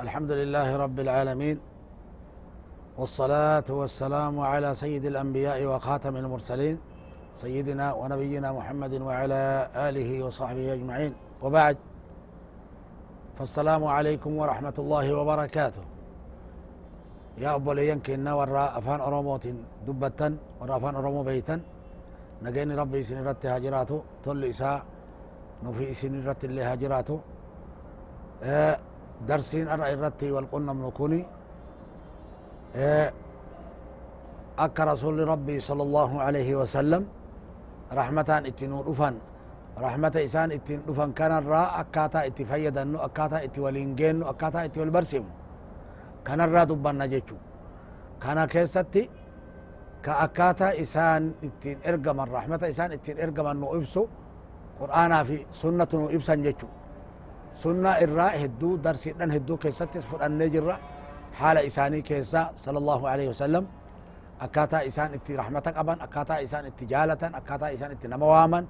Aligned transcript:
الحمد 0.00 0.32
لله 0.32 0.76
رب 0.76 0.98
العالمين 1.00 1.58
والصلاة 2.98 3.68
والسلام 3.70 4.40
على 4.40 4.74
سيد 4.74 5.04
الأنبياء 5.04 5.58
وخاتم 5.66 6.16
المرسلين 6.16 6.78
سيدنا 7.34 7.86
ونبينا 7.92 8.48
محمد 8.52 8.94
وعلى 8.94 9.42
آله 9.74 10.10
وصحبه 10.24 10.72
أجمعين. 10.72 11.12
وبعد 11.42 11.76
فالسلام 13.38 13.82
عليكم 13.84 14.32
ورحمة 14.36 14.76
الله 14.78 15.06
وبركاته. 15.18 15.84
يا 17.38 17.54
أبو 17.58 17.72
لين 17.72 17.98
كنا 17.98 18.34
ورا 18.38 18.78
أفان 18.78 19.00
أروموت 19.00 19.44
دبتا 19.86 20.28
ورا 20.60 20.76
أفان 20.76 20.94
أرومو 20.94 21.22
بيتا. 21.22 21.56
نجيني 22.42 22.74
ربي 22.74 23.02
سن 23.02 23.18
رت 23.26 23.46
هاجراته 23.46 23.98
تل 24.22 24.44
إساء 24.44 24.78
نفي 25.64 25.94
سن 25.94 26.14
رت 26.28 26.44
اللي 26.44 26.62
هاجراته 26.62 27.18
آه 29.22 29.26
درسين 29.26 29.68
أرى 29.68 29.92
الرتي 29.94 30.32
والقلنا 30.32 30.72
من 30.72 30.90
كوني 30.90 31.26
آه 32.76 33.12
أكا 34.58 34.84
رسول 34.84 35.28
ربي 35.28 35.60
صلى 35.60 35.82
الله 35.82 36.10
عليه 36.22 36.50
وسلم 36.56 37.02
رحمة 37.92 38.30
اتنور 38.46 38.90
أفن. 38.90 39.14
رحمة 39.78 40.14
إسان 40.26 40.52
اتن 40.52 40.80
أفن. 40.90 41.12
كان 41.12 41.32
الرا 41.38 41.80
أكاتا 41.80 42.26
اتفيدن 42.26 42.96
أكاتا 42.96 43.44
اتولينجين 43.44 44.22
أكاتا 44.22 44.64
اتولبرسم 44.64 45.24
كان 46.26 46.40
الرا 46.40 46.64
دبنا 46.64 47.06
جيشو 47.06 47.36
كان 48.22 48.44
كيستي 48.44 49.10
كأكاتا 50.02 50.68
إسان 50.82 51.22
اتن 51.46 51.76
إرقم 51.88 52.18
الرحمة 52.20 52.62
إسان 52.72 52.92
اتن 52.92 53.16
إرقم 53.22 53.46
أنه 53.46 53.66
إبسو. 53.76 54.04
قرآن 54.80 55.12
في 55.28 55.36
سنة 55.60 55.92
إبسان 56.16 56.42
جيشو 56.42 56.68
سنة 57.62 57.92
الراء 58.04 58.34
هدو 58.44 58.70
درس 58.86 59.04
دن 59.18 59.30
هدو 59.36 59.56
كيستس 59.62 60.04
فرأني 60.10 60.48
جرة 60.54 60.76
حال 61.38 61.56
إساني 61.68 62.00
كيسا 62.08 62.42
صلى 62.64 62.78
الله 62.82 63.00
عليه 63.12 63.28
وسلم. 63.34 63.66
أكاتا 64.46 64.86
إسان 64.86 65.10
إتي 65.18 65.32
رحمتك 65.36 65.76
أبان 65.76 65.98
أكاتا 66.06 66.42
إسان 66.42 66.64
إتي 66.70 66.84
جالة 66.92 67.22
أكاتا 67.40 67.74
إسان 67.74 67.90
إتي 67.90 68.06
نمواما 68.08 68.60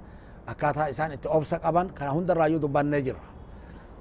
أكاتا 0.48 0.90
إسان 0.90 1.10
إتي 1.12 1.28
أبسك 1.28 1.60
أبان 1.64 1.86
كان 1.96 2.08
هند 2.08 2.30
الرايو 2.30 2.58
دبان 2.64 2.94
جرة 3.06 3.24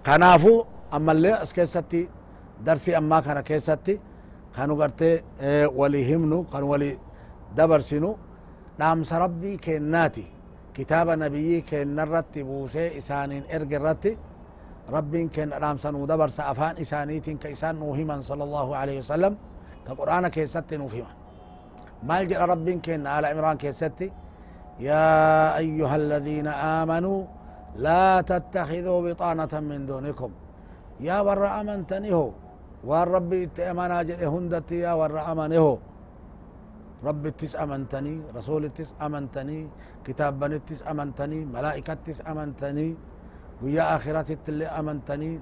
كنافو 0.05 0.65
أما 0.95 1.11
اللي 1.11 1.43
أسكيستي 1.43 2.09
درسي 2.65 2.97
أما 2.97 3.19
كان 3.19 3.39
كيستي 3.39 3.99
كانوا 4.55 4.75
قرتي 4.79 5.11
آه 5.41 5.67
ولي 5.67 6.15
همنو 6.15 6.43
كانوا 6.51 6.69
ولي 6.71 6.91
دبرسنو 7.57 8.11
نامس 8.79 9.13
ربي 9.13 9.57
كناتي 9.57 10.25
كتاب 10.75 11.09
نبيي 11.09 11.61
كن 11.61 11.99
الرتي 11.99 12.43
بوسي 12.43 12.97
إسانين 12.97 13.43
إرق 13.55 13.71
الرتي 13.79 14.17
ربين 14.95 15.27
كن 15.35 15.49
رام 15.63 15.77
سنو 15.83 16.05
دبر 16.11 16.29
سأفان 16.37 16.73
إسانيتين 16.83 17.37
كإسان 17.43 17.75
نوهما 17.81 18.15
صلى 18.29 18.43
الله 18.47 18.67
عليه 18.79 18.97
وسلم 19.03 19.33
كقرآن 19.87 20.27
كيست 20.35 20.69
نوهما 20.81 21.11
ما 22.07 22.15
الجر 22.21 22.41
ربين 22.53 22.77
كن 22.85 23.07
آل 23.15 23.23
عمران 23.31 23.57
كيست 23.63 23.99
يا 24.79 25.11
أيها 25.61 25.95
الذين 26.03 26.47
آمنوا 26.79 27.19
لا 27.85 28.21
تتخذوا 28.21 28.99
بطانة 29.05 29.53
من 29.69 29.79
دونكم. 29.91 30.31
يا 31.07 31.17
ور 31.27 31.43
أمنتنيه 31.59 32.21
والرب 32.89 33.31
اتأمنا 33.33 33.97
جئ 34.09 34.21
هندتي 34.33 34.77
يا 34.85 34.93
ور 34.99 35.13
أمنه 35.31 35.67
رب 37.07 37.23
التس 37.31 37.53
أمنتني 37.63 38.15
رسول 38.37 38.61
التس 38.69 38.89
أمنتني 39.05 39.59
كتاب 40.05 40.33
بنتس 40.41 40.79
أمنتني 40.91 41.39
ملائكة 41.55 41.97
تس 42.05 42.19
أمنتني 42.31 42.87
guyyaa 43.61 43.89
akhiratitti 43.95 44.51
illee 44.51 44.69
amantanii 44.79 45.35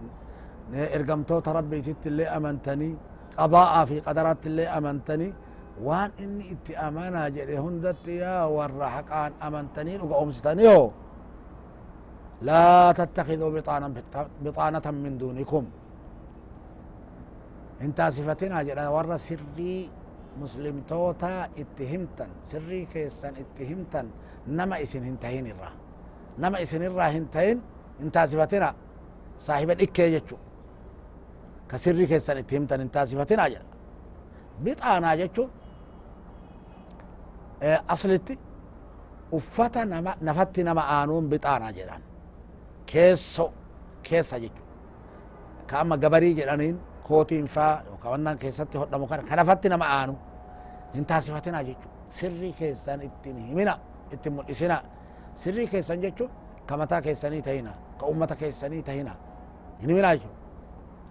ergamtoota 0.97 1.53
rabbiititti 1.59 2.09
illee 2.11 2.29
amantanii 2.37 2.93
qadaa'aa 3.37 3.85
fi 3.89 3.95
qadaratti 4.07 4.47
illee 4.51 4.67
amantanii 4.77 5.31
waan 5.87 6.11
inni 6.23 6.45
itti 6.53 6.73
amanaa 6.87 7.29
jedhe 7.37 7.57
hundatti 7.65 8.17
yaa 8.23 8.43
warra 8.57 8.89
haqaan 8.97 9.31
amantanii 9.47 9.97
dhuga 10.01 10.15
omsitanii 10.23 10.69
ho 10.73 10.83
laa 12.47 12.93
tattakiduu 12.93 13.49
bixaanatan 14.43 14.95
min 15.03 15.19
duunikum 15.19 15.65
hin 17.81 17.93
taasifatinaa 17.99 18.63
jedha 18.69 18.89
warra 18.95 19.17
sirrii 19.27 19.91
muslimtoota 20.39 21.31
itti 21.63 21.83
himtan 21.91 22.29
sirrii 22.49 22.85
keessan 22.93 23.35
itti 23.43 23.67
himtan 23.69 24.07
nama 24.47 24.75
isin 24.85 25.03
hin 25.03 25.17
tahin 25.17 25.47
irraa 25.53 25.73
nama 26.37 26.57
isin 26.65 26.81
irraa 26.89 27.09
hin 27.15 27.27
tahin 27.35 27.61
intaasifatina 28.03 28.73
saahiba 29.37 29.73
dhikkee 29.79 30.09
jechu 30.15 30.37
ka 31.67 31.77
sirri 31.77 32.07
keessan 32.07 32.37
itti 32.41 32.55
himtan 32.55 32.81
intaasifatina 32.81 33.43
jedha 33.53 33.69
bixaanaa 34.63 35.15
jechuun 35.21 35.49
aslitti 37.87 38.39
uffata 39.31 39.85
nama 39.85 40.11
nafatti 40.21 40.63
nama 40.63 40.81
aanuun 40.97 41.29
bixaanaa 41.29 41.71
jedhan 41.77 42.01
keesso 42.91 43.45
keessa 44.03 44.39
jechu 44.43 44.63
ka 45.67 45.79
amma 45.79 45.97
gabarii 45.97 46.35
jedhaniin 46.39 46.75
kootiin 47.07 47.47
faa 47.55 47.73
yookaan 47.89 48.11
wannan 48.11 48.37
keessatti 48.37 48.77
hodhamu 48.77 49.07
kana 49.07 49.23
ka 49.29 49.35
nafatti 49.35 49.69
nama 49.69 49.85
aanu 49.97 50.15
intaasifatina 50.93 51.63
jechu 51.69 51.87
sirri 52.17 52.53
keessan 52.59 53.01
ittin 53.01 53.37
himina 53.47 53.73
ittin 54.13 54.33
mul'isina 54.33 54.77
sirrii 55.35 55.67
keessan 55.67 56.01
jechuun 56.01 56.29
كمتاك 56.67 57.03
كيساني 57.03 57.41
تهينا 57.41 57.73
كأمتا 58.01 58.35
كيساني 58.35 58.81
تهينا 58.81 59.13
هنا 59.83 59.93
من 59.93 60.05
أجو؟ 60.05 60.31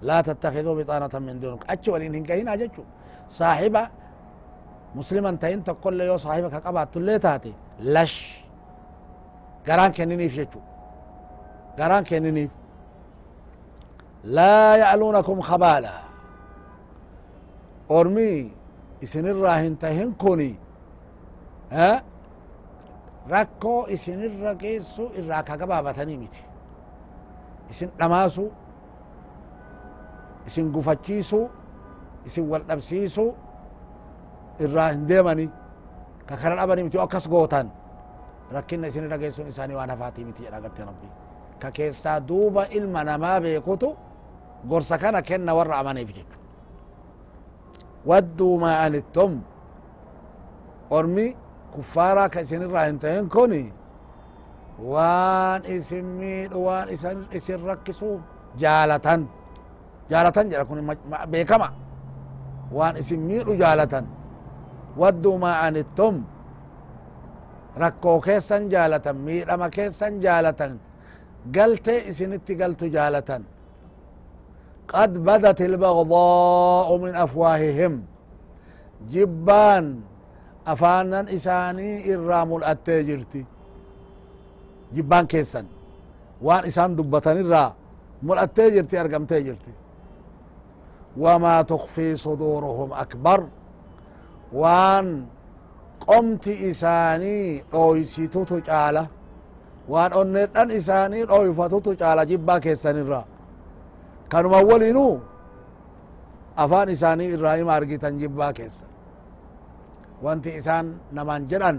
لا 0.02 0.20
تتخذوا 0.20 0.82
بطانة 0.82 1.18
من 1.26 1.40
دونك. 1.40 1.70
أجو 1.70 1.92
والين 1.92 2.14
هنك 2.14 2.30
هنا 2.32 2.54
أجو 2.54 2.84
صاحبة 3.28 3.88
مسلما 4.94 5.30
تهين 5.30 5.64
تقول 5.64 5.94
ليو 5.98 6.16
صاحبك 6.16 6.50
كقبات 6.50 6.88
تلي 6.94 7.18
تهتي 7.18 7.52
لش؟ 7.80 8.44
قران 9.68 9.92
كنيني 9.92 10.28
في 10.28 10.44
جو 10.44 10.60
قران 11.78 12.04
كنيني 12.04 12.48
لا 14.24 14.76
يعلونكم 14.76 15.40
خبالا. 15.40 15.94
أرمي 17.90 18.52
إسن 19.02 19.26
الراهن 19.28 19.78
تهين 19.78 20.12
كوني. 20.12 20.54
ها؟ 21.72 22.02
Rakkoo 23.28 23.86
isinirra 23.88 24.54
geessu 24.54 25.08
irraa 25.18 25.42
ka 25.42 25.56
gabaabatanii 25.56 26.16
miti 26.22 26.42
isin 27.70 27.90
dhamaasu 27.98 28.44
isin 30.46 30.72
gufachiisu 30.72 31.40
isin 32.26 32.44
wal 32.50 32.64
dhabsiisu 32.68 33.24
irraa 34.60 34.90
hin 34.92 35.06
deemani 35.08 35.46
ka 36.28 36.36
kana 36.36 36.56
dhabani 36.60 36.82
miti 36.84 36.98
akkas 37.00 37.28
gootan 37.28 37.70
rakkinna 38.52 38.86
isinirra 38.92 39.18
geessuun 39.18 39.48
isaanii 39.48 39.76
waan 39.76 39.90
hafaatii 39.90 40.24
miti 40.24 40.42
jedha 40.44 40.60
garte 40.60 40.84
rabbi 40.84 41.08
ka 41.60 41.70
keessaa 41.70 42.20
duuba 42.28 42.66
ilma 42.70 43.04
namaa 43.04 43.40
beekutu 43.40 43.88
gorsa 44.68 44.98
kana 44.98 45.22
kenna 45.22 45.54
warra 45.56 45.76
amaneef 45.80 46.10
jechu 46.16 46.38
wadduu 48.06 48.58
maa 48.60 48.76
anittum 48.84 49.40
ormi 50.90 51.26
kuffaaraa 51.74 52.28
ka 52.34 52.38
isinirraa 52.44 52.84
hin 52.88 52.98
tahin 53.04 53.26
kuni 53.36 53.62
waan 54.92 55.62
isin 55.76 56.06
miidhu 56.20 56.58
waan 56.66 56.88
isin 57.38 57.60
rakkisu 57.70 58.10
jaalatan 58.62 59.20
jaalatan 60.10 60.44
jedha 60.50 60.64
kun 60.68 60.78
beekama 61.32 61.68
waan 62.76 62.94
isin 63.02 63.20
miidhu 63.30 63.52
jaalatan 63.62 64.04
wadduu 65.00 65.36
maa 65.44 65.56
anittum 65.66 66.14
rakkoo 67.82 68.18
keessan 68.26 68.62
jaalatan 68.74 69.16
miidhama 69.26 69.66
keessan 69.76 70.12
jaalatan 70.24 70.72
galtee 71.56 71.98
isinitti 72.10 72.52
galtu 72.62 72.86
jaalatan 72.98 73.42
قد 74.94 75.12
بدت 75.28 75.60
البغضاء 75.70 76.88
من 77.02 77.12
أفواههم 77.24 77.92
جبان 79.12 79.84
afaanan 80.72 81.26
isaanii 81.28 81.96
irraa 82.12 82.44
mul'attee 82.50 83.00
jirti 83.08 83.46
jibbaan 84.94 85.26
keessan 85.32 85.66
waan 86.46 86.64
isaan 86.70 86.96
dubbatan 86.98 87.36
irraa 87.42 87.70
mul'attee 88.26 88.68
jirti 88.74 88.98
argamtee 88.98 89.42
jirti 89.48 89.72
وما 91.24 91.62
تخفي 91.62 92.16
صدورهم 92.16 92.90
أكبر. 92.92 93.40
وان 94.52 95.06
قمت 96.06 96.48
إساني 96.48 97.64
أويسيتو 97.74 98.58
تعالى 98.58 99.06
وان 99.88 100.10
أنتن 100.36 100.70
إساني 100.70 101.20
أويفتو 101.34 101.92
تعالى 102.02 102.22
جبا 102.30 102.58
كيسان 102.58 102.96
الرا 103.02 103.22
كانوا 104.30 104.58
أولينو 104.58 105.18
أفان 106.58 106.88
إساني 106.88 107.34
إبراهيم 107.34 107.68
أرقيتن 107.70 108.18
جبا 108.18 108.50
كيسان 108.58 108.90
وانت 110.24 110.46
إسان 110.58 110.86
نمان 111.16 111.42
جران 111.50 111.76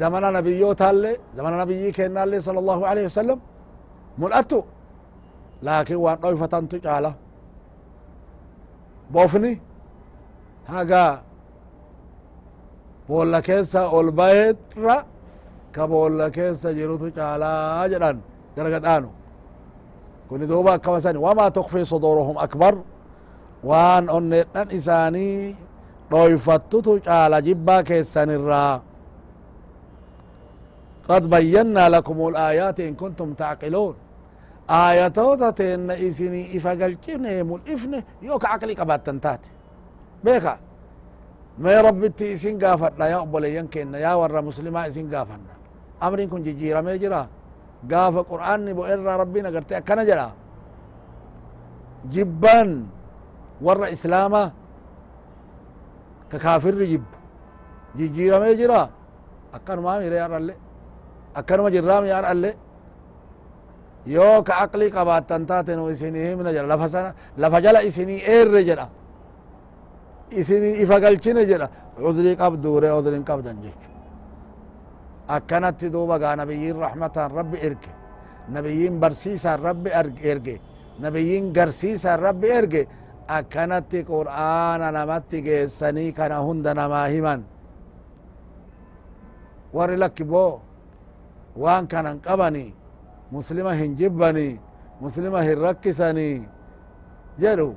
زمن 0.00 0.24
نبي 0.36 0.62
تالي 0.80 1.12
زمن 1.36 1.52
نبي 1.62 1.82
كينا 1.96 2.20
اللي 2.24 2.38
صلى 2.46 2.58
الله 2.62 2.80
عليه 2.90 3.04
وسلم 3.08 3.38
ملأتو 4.20 4.60
لكن 5.66 5.96
وان 6.04 6.16
قوي 6.24 6.36
فتنتو 6.42 6.76
جالا 6.86 7.12
بوفني 9.14 9.52
هاقا 10.72 11.04
بولا 13.08 13.40
كيسا 13.48 13.82
البيت 14.00 14.58
را 14.86 14.96
كبولا 15.74 16.26
كيسا 16.36 16.68
جيروتو 16.78 17.08
جالا 17.18 17.50
جران 17.92 18.16
جرقت 18.56 18.84
آنو 18.94 19.10
كوني 20.28 20.46
دوبا 20.50 20.74
كما 20.84 20.98
ساني 21.04 21.18
وما 21.24 21.46
تخفي 21.56 21.82
صدورهم 21.92 22.36
أكبر 22.46 22.74
وان 23.68 24.04
أنيتنا 24.16 24.62
إساني 24.76 25.28
dhoyfattutu 26.10 27.00
caala 27.06 27.38
jibbaa 27.48 27.82
keessanirraa 27.88 28.74
قد 31.08 31.24
بينا 31.24 31.88
لكم 31.88 32.18
الآيات 32.28 32.80
إن 32.84 32.94
كنتم 33.00 33.32
تعقلون. 33.32 33.94
آياتوتا 34.68 35.50
تين 35.56 35.90
إسني 35.90 36.52
إفقلقني 36.56 37.42
ملئفني 37.50 37.98
يوك 38.28 38.44
عقلي 38.44 38.74
قبات 38.76 39.08
تاتي. 39.24 39.50
بيكا. 40.24 40.54
ما 41.58 41.80
ربي 41.80 42.08
تي 42.08 42.36
إسن 42.36 42.60
قافتنا 42.60 43.06
يا 43.08 43.24
أبولي 43.24 43.56
ينكين 43.56 43.94
يا 44.04 44.12
ورا 44.20 44.40
مسلمة 44.44 44.80
إسن 44.88 45.08
قافتنا 45.14 45.54
أمرين 46.04 46.28
كن 46.28 46.42
جيجيرا 46.44 46.80
ميجرا 46.84 47.22
قاف 47.90 48.14
قرآن 48.30 48.68
بو 48.76 48.84
إرى 48.84 49.12
ربنا 49.22 49.48
قرتي 49.48 49.74
أكنا 49.80 50.04
جرا. 50.04 50.28
جبان 52.12 52.70
ورا 53.64 53.86
إسلاما 53.96 54.42
ككافر 56.32 56.74
جب 56.92 57.04
جيجيرا 57.98 58.38
ميجرا 58.42 58.82
أكنا 59.56 59.80
ما 59.84 59.92
ميرا 60.00 60.16
يا 60.22 60.26
رالي 60.32 60.54
أكنا 61.38 61.62
ما 61.64 61.70
جرام 61.74 62.04
يا 62.12 62.20
رالي 62.26 62.52
yoo 64.16 64.42
ka 64.46 64.52
aqli 64.64 64.86
qabaattan 64.96 65.42
taaten 65.50 65.78
isinii 65.94 66.24
himna 66.28 66.50
jedha 66.56 66.66
lafa 66.72 66.86
sana 66.94 67.10
lafa 67.42 67.58
jala 67.64 67.80
isinii 67.88 68.20
eerre 68.36 68.60
jedha 68.68 68.86
isinii 70.40 70.74
ifa 70.82 70.96
galchine 71.04 71.42
jedha 71.50 71.68
cudrii 72.04 72.36
qabduure 72.42 72.88
udrin 72.98 73.22
qabdan 73.30 73.56
jechu 73.64 73.88
akkanatti 75.36 75.86
duuba 75.94 76.16
gaa 76.22 76.34
nabiyyiin 76.40 76.76
rahmatan 76.84 77.28
rabbi 77.38 77.56
erge 77.68 77.90
nabiyyiin 78.54 78.94
barsiisan 79.02 79.58
rabbi 79.68 79.90
erge 80.32 80.54
nabiyyiin 81.04 81.44
garsiisan 81.56 82.16
rabbi 82.26 82.46
erge 82.58 82.82
akkanatti 83.36 84.00
qur'aana 84.10 84.88
namatti 84.98 85.42
geessanii 85.46 86.12
kana 86.18 86.36
hunda 86.46 86.74
namaa 86.80 87.06
himan 87.14 87.40
warri 89.76 89.96
lakki 90.02 90.24
boo 90.24 90.60
waan 91.62 91.86
kanan 91.92 92.20
qabanii 92.26 92.70
muslima 93.30 93.72
hin 93.80 93.96
jibbani 94.00 94.48
muslima 95.00 95.42
hin 95.48 95.58
rakkisani 95.66 96.28
jedhu 97.42 97.68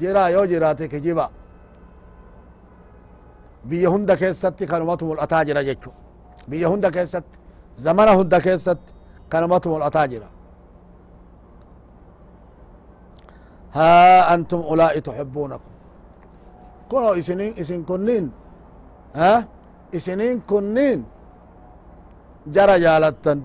jira 0.00 0.28
yoo 0.34 0.46
jiraate 0.52 0.88
kijiba 0.92 1.26
biyya 3.68 3.88
hunda 3.94 4.16
keessatti 4.22 4.66
kanumatu 4.72 5.06
mul'ataa 5.10 5.44
jira 5.48 5.64
jechu 5.68 5.90
biyya 6.48 6.68
hunda 6.68 6.90
keessatti 6.96 7.38
zamana 7.86 8.12
hunda 8.18 8.40
keessatti 8.46 8.92
kanumatu 9.28 9.68
mul'ataa 9.72 10.06
jira 10.12 10.28
ha 13.76 13.88
antum 14.34 14.60
ulaa'i 14.72 15.00
tuxibuunakum 15.06 15.72
kunoo 16.90 17.14
isinin 17.20 17.52
isin 17.62 17.82
kunniin 17.88 18.26
isinin 19.98 20.42
kunniin 20.50 21.00
jara 22.54 22.76
jaalattan 22.84 23.38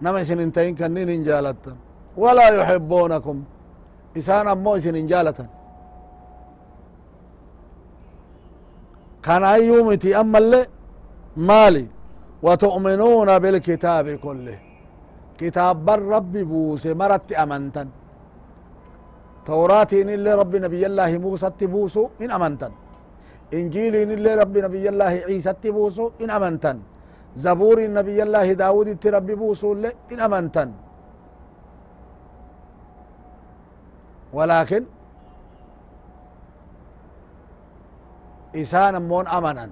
nama 0.00 0.18
isin 0.24 0.38
hin 0.42 0.52
ta'in 0.52 0.74
kanniin 0.80 1.08
hin 1.08 1.24
jaalattan 1.28 1.76
walaa 2.22 2.50
yuxibuunakum 2.56 3.38
isaan 4.20 4.48
ammoo 4.54 4.74
isin 4.80 4.94
hin 5.00 5.08
jaalatan 5.12 5.48
kanayyuu 9.26 9.84
miti 9.90 10.14
ammalle 10.14 10.60
maali 11.36 11.84
watu'minuuna 12.42 13.40
bilkitaabi 13.40 14.18
kullih 14.24 14.58
كتاب 15.40 15.88
ربي 16.14 16.42
بوسي 16.50 16.94
مرت 17.00 17.32
أمنتن. 17.44 17.88
توراتين 19.46 20.08
اللي 20.16 20.32
ربي 20.40 20.58
نبي 20.64 20.82
الله 20.90 21.10
موسى 21.24 21.48
تبوسو 21.60 22.04
إن 22.22 22.30
أمنتن. 22.36 22.72
إنجيلين 23.58 24.10
اللي 24.16 24.32
ربي 24.42 24.58
نبي 24.66 24.84
الله 24.92 25.12
عيسى 25.28 25.52
تبوسو 25.62 26.06
إن 26.22 26.30
أمنتن. 26.38 26.76
زبور 27.44 27.78
النبي 27.88 28.18
الله 28.26 28.46
داود 28.62 28.88
تربي 29.04 29.34
بوصول 29.40 29.84
إن 30.12 30.20
أمنتن. 30.26 30.68
ولكن 34.36 34.82
إسان 38.62 38.94
مون 39.10 39.26
أمنا 39.36 39.66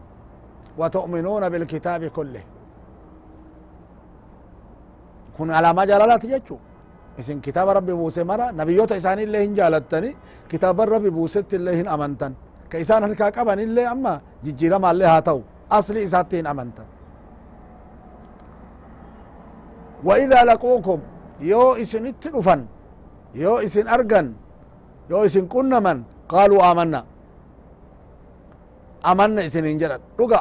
وتؤمنون 0.78 1.42
بالكتاب 1.52 2.02
كله. 2.16 2.44
كن 5.36 5.48
على 5.56 5.68
ما 5.76 5.82
جلالات 5.90 6.24
يجو 6.32 6.56
إسن 7.20 7.38
كتاب 7.46 7.66
ربي 7.76 7.92
بوسي 8.00 8.22
مرة 8.30 8.46
نبيوت 8.60 8.90
إسان 8.98 9.18
اللي 9.24 9.38
هن 9.44 9.52
جالتني 9.58 10.10
كتاب 10.52 10.76
ربي 10.94 11.10
بوسيت 11.16 11.50
اللي 11.58 11.72
هن 11.80 11.86
أمنتن 11.94 12.32
كإسان 12.70 13.00
هنكا 13.06 13.26
قبن 13.36 13.58
اللي 13.66 13.84
أما 13.94 14.14
ججيرا 14.44 14.78
ما 14.82 14.90
اللي 14.92 15.06
هاتو 15.12 15.38
أصلي 15.78 16.00
إساتين 16.06 16.46
أمنتن 16.52 16.86
وإذا 20.06 20.38
لقوكم 20.48 20.98
يو 21.50 21.62
إسن 21.82 22.04
اتلفن 22.10 22.60
يو 23.42 23.54
إسن 23.66 23.86
أرغن 23.94 24.26
يو 25.10 25.18
إسن 25.26 25.44
كنمن 25.52 25.98
قالوا 26.32 26.60
آمنا 26.70 27.00
أمنا 29.10 29.40
إسن 29.48 29.64
انجرد 29.72 30.00
لقا 30.18 30.40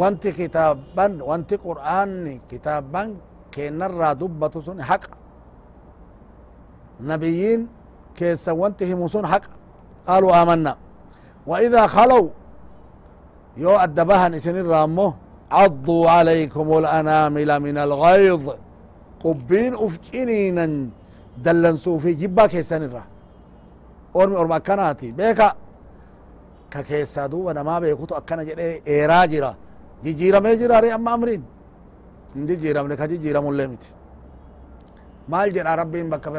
وانت 0.00 0.24
كتابا 0.38 1.06
وانت 1.28 1.50
قرآن 1.66 2.40
كتابا 2.50 3.02
كينا 3.52 3.86
را 3.86 4.12
دبة 4.12 4.54
سن 4.66 4.82
حق. 4.82 5.04
نبيين 7.00 7.60
كيسا 8.16 8.52
وانت 8.52 8.82
همسون 8.82 9.26
حق. 9.26 9.44
قالوا 10.08 10.42
آمنا. 10.42 10.76
وإذا 11.46 11.86
خلوا 11.86 12.28
يو 13.56 13.76
أدبها 13.76 14.36
إسن 14.36 14.56
الرامو 14.56 15.14
عضوا 15.50 16.10
عليكم 16.10 16.78
الأنامل 16.78 17.50
من 17.60 17.76
الغيظ. 17.78 18.44
قبين 19.24 19.74
أفجنينا 19.74 20.66
دلن 21.44 21.76
صوفي 21.76 22.14
جبا 22.14 22.46
كيسان 22.46 22.82
الرا 22.82 23.04
أورمي 24.16 24.36
أورما 24.36 24.56
أكناتي. 24.56 25.12
بيكا. 25.12 25.52
ككيسا 26.70 27.26
دوبا 27.26 27.52
نما 27.52 27.78
بيكوتو 27.82 28.14
أكنا 28.14 28.42
جدي 28.42 28.82
إيرا 28.86 29.24
جرا 29.24 29.52
جيجيرا 30.04 30.38
مي 30.38 30.56
جرا 30.56 30.80
ري 30.80 30.94
أما 30.94 31.14
أمرين. 31.14 31.42
ndi 32.36 32.56
jiramne 32.56 32.96
kati 32.96 33.18
jiramulle 33.18 33.66
miti. 33.68 33.90
Maal 35.28 35.52
jedha 35.52 35.76
rabbiin 35.76 36.10
bakka 36.10 36.30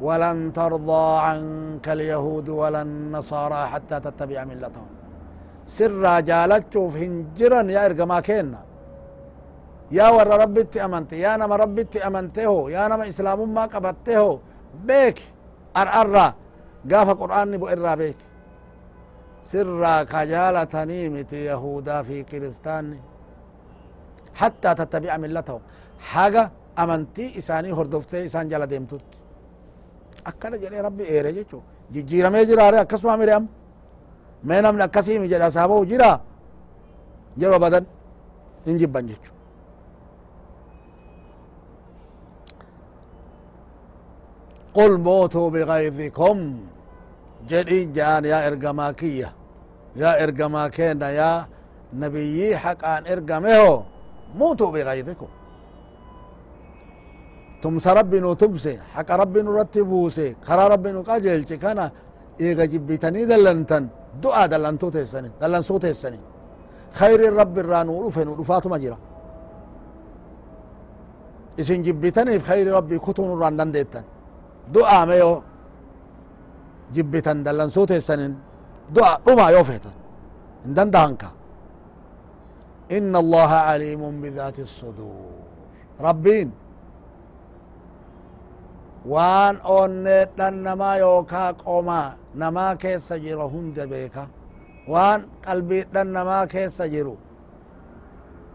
ولن 0.00 0.52
ترضى 0.52 1.06
عنك 1.26 1.86
اليهود 1.88 2.48
ولا 2.48 2.82
النصارى 2.82 3.66
حتى 3.72 4.00
تتبع 4.00 4.44
ملتهم 4.44 4.88
سر 5.66 6.20
جالت 6.20 6.64
شوف 6.72 6.96
هنجرن 6.96 7.70
يا 7.70 7.86
ارقما 7.86 8.20
كينا 8.20 8.60
يا 9.98 10.06
ور 10.14 10.28
ربي 10.42 10.60
انت 10.60 11.12
يا 11.12 11.36
نما 11.36 11.56
ربي 11.56 11.82
انت 11.82 12.36
يا 12.76 12.82
نما 12.90 13.08
اسلام 13.08 13.54
ما 13.54 13.64
قبته 13.72 14.40
بيك 14.88 15.18
ار 15.80 15.88
ار 16.00 16.16
قاف 16.90 17.08
قران 17.20 17.56
بو 17.60 17.66
ار 17.68 17.86
بيك 18.00 18.20
سر 19.50 19.82
كجالتني 20.12 21.00
مت 21.14 21.32
يهودا 21.32 22.02
في 22.06 22.16
كريستاني 22.30 23.00
hattaa 24.40 24.74
tattabi'a 24.80 25.16
millatahum 25.24 25.62
haga 26.12 26.42
amantii 26.82 27.30
isaanii 27.40 27.72
hordoftee 27.78 28.22
isaan 28.28 28.46
jala 28.52 28.66
deemtutti 28.72 29.18
akkana 30.30 30.56
jedhee 30.62 30.82
rabbi 30.88 31.04
eere 31.14 31.30
jechu 31.38 31.58
jijjiiramee 31.94 32.44
jiraare 32.50 32.78
akkasuma 32.84 33.16
mire 33.20 33.32
amma 33.38 33.50
mee 34.48 34.60
namni 34.64 34.82
akkasimi 34.88 35.26
jedha 35.32 35.48
saaba'u 35.56 35.84
jira 35.92 36.10
yeroo 37.42 37.60
badan 37.64 37.84
in 38.70 38.76
jibban 38.80 39.06
jechu 39.10 39.30
قل 44.74 44.98
موتوا 44.98 45.50
بغيظكم 45.50 46.38
جدي 47.48 47.84
جان 47.84 48.24
يا 48.24 48.46
إرقماكية 48.48 49.32
يا 49.96 50.22
إرقماكينا 50.22 51.08
يا 51.10 51.46
نبيي 52.02 52.56
حق 52.56 52.84
أن 52.84 53.02
إرقمه 53.12 53.84
موتوا 54.34 54.70
بغيظكم. 54.74 55.30
تمس 57.62 57.86
ربي 57.98 58.18
نو 58.20 58.32
تمسي 58.34 58.74
حق 58.94 59.10
ربي 59.10 59.42
نو 59.42 59.50
رتبوسي 59.58 60.36
خرا 60.46 60.64
ربي 60.72 60.90
نو 60.92 61.02
قاجلچ 61.08 61.52
كان 61.52 61.90
إيغا 62.40 62.64
جبتني 62.72 63.24
دلنتن. 63.30 63.84
دعاء 64.22 64.46
دلنتو 64.52 64.88
تيسني 64.94 65.30
دلنسو 65.40 65.78
تيسني. 65.78 66.20
خير 66.98 67.20
الرب 67.28 67.58
الرانو 67.58 67.94
رفن 68.06 68.28
رفاتو 68.40 68.68
مجرى 68.74 68.98
isin 71.60 71.80
jibbitaniif 71.86 72.42
khayri 72.48 72.70
rabbii 72.78 73.00
kutuun 73.06 73.28
irraan 73.34 73.54
dandeettan 73.58 74.04
du'a 74.74 75.00
me 75.08 75.16
yoo 75.22 75.42
jibbitan 76.94 77.38
dallansuu 77.46 77.86
teessanin 77.90 78.32
du'a 78.94 79.12
dhuma 79.26 79.46
yoo 79.56 79.64
feetan 79.64 79.94
hin 80.64 80.72
inna 82.88 83.18
allaha 83.18 83.66
aliimun 83.72 84.20
bidaati 84.22 84.62
الصدور 84.62 85.30
rabbiin 86.00 86.48
waan 89.06 89.60
onneedhan 89.64 90.54
namaa 90.66 90.96
yookaa 90.98 91.52
qomaa 91.54 92.14
namaa 92.34 92.76
keessa 92.76 93.18
jiru 93.18 93.48
hunda 93.54 93.86
beeka 93.86 94.26
waan 94.88 95.20
qalbiidhan 95.46 96.08
namaa 96.16 96.46
keessa 96.46 96.88
jiru 96.94 97.14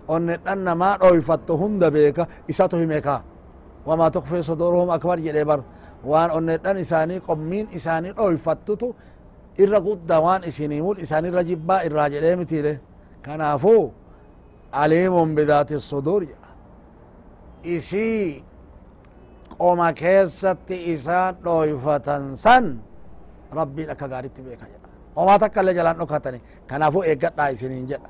onnedhan 0.08 0.60
namaa 0.68 0.98
dhoyfatto 1.02 1.58
hunda 1.58 1.92
beeka 1.92 2.28
isatu 2.48 2.76
himeka 2.78 3.22
wama 3.86 4.12
tukfi 4.12 4.44
suduruhum 4.44 4.90
akbar 4.90 5.20
jedhe 5.20 5.44
bar 5.46 5.60
waan 6.12 6.32
onnedhan 6.38 6.78
isaanii 6.84 7.20
qommiin 7.28 7.68
isaanii 7.78 8.12
dhoyfattutu 8.20 8.88
irra 9.64 9.80
gudda 9.88 10.20
waan 10.26 10.44
isinimul 10.50 10.98
isaanirra 11.04 11.44
jibbaa 11.50 11.84
irraa 11.88 12.10
jedhee 12.14 12.36
mitire 12.42 12.74
kanaafu 13.26 13.92
aliimun 14.72 15.36
bidaati 15.36 15.80
sudur 15.80 16.22
jedha 16.26 16.50
isii 17.64 18.44
qoma 19.58 19.94
keessatti 19.94 20.78
isaan 20.94 21.36
dhoyfatan 21.46 22.38
san 22.38 22.66
rabbiin 23.58 23.90
akka 23.94 24.08
gaaritti 24.14 24.42
beeka 24.42 24.66
jedha 24.74 24.88
homaa 25.16 25.40
takka 25.40 25.62
illee 25.62 25.74
jalaan 25.80 25.98
dhokatani 26.00 26.40
kanaafu 26.70 27.00
eeggadhaa 27.10 27.48
isiniin 27.56 27.88
jedha 27.92 28.10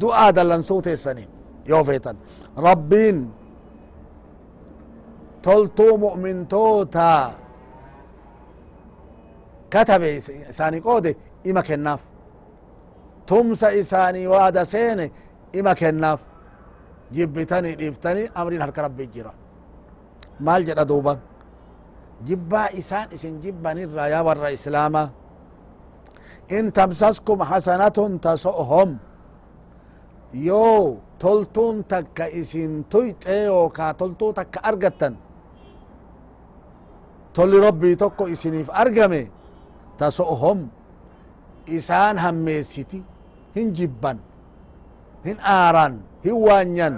du'aa 0.00 0.28
dallansuu 0.36 0.82
teessaniin 0.82 1.28
yoo 1.70 1.84
feetan 1.84 2.16
rabbiin 2.66 3.18
toltuu 5.42 5.98
mu'mintoota 5.98 7.30
katabe 9.72 10.08
isaanii 10.50 10.80
qoode 10.80 11.16
ima 11.44 11.62
kennaaf 11.62 12.02
tumsa 13.26 13.68
isaanii 13.70 14.26
waada 14.26 14.64
seene 14.64 15.10
ima 15.60 15.72
kennaaf 15.80 16.20
jibbitanii 17.16 17.74
dhiiftanii 17.80 18.26
amriin 18.40 18.62
harka 18.64 18.82
rabbii 18.86 19.08
jira 19.14 19.32
maal 20.46 20.62
jedha 20.68 20.84
duuba 20.90 21.12
jibbaa 22.28 22.68
isaan 22.80 23.08
isin 23.16 23.34
jibbanirraa 23.42 24.08
yaa 24.14 24.22
warra 24.28 24.50
islaamaa 24.58 25.08
in 26.56 26.72
tamsaskum 26.78 27.40
hasanatun 27.50 28.12
taso'hom 28.26 28.90
yoo 30.48 30.96
toltuun 31.22 31.76
takka 31.92 32.24
isin 32.40 32.72
tuyxe 32.92 33.36
yookaa 33.50 33.92
toltuu 34.00 34.32
takka 34.38 34.58
argattan 34.70 35.14
tolli 37.34 37.58
rabbii 37.66 37.96
tokko 38.02 38.24
isiniif 38.34 38.68
argame 38.82 39.22
taso'hom 39.98 40.58
isaan 41.78 42.16
hammeessiti 42.24 42.98
hin 43.56 43.68
jibban 43.78 44.18
hinaaran 45.24 45.94
hinwaanyan 46.24 46.94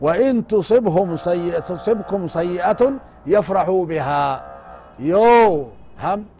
wain 0.00 0.44
tusibkum 0.50 1.16
sayi'atun 2.34 3.00
yafraxuu 3.26 3.82
bihaa 3.86 4.32
yoo 4.98 5.72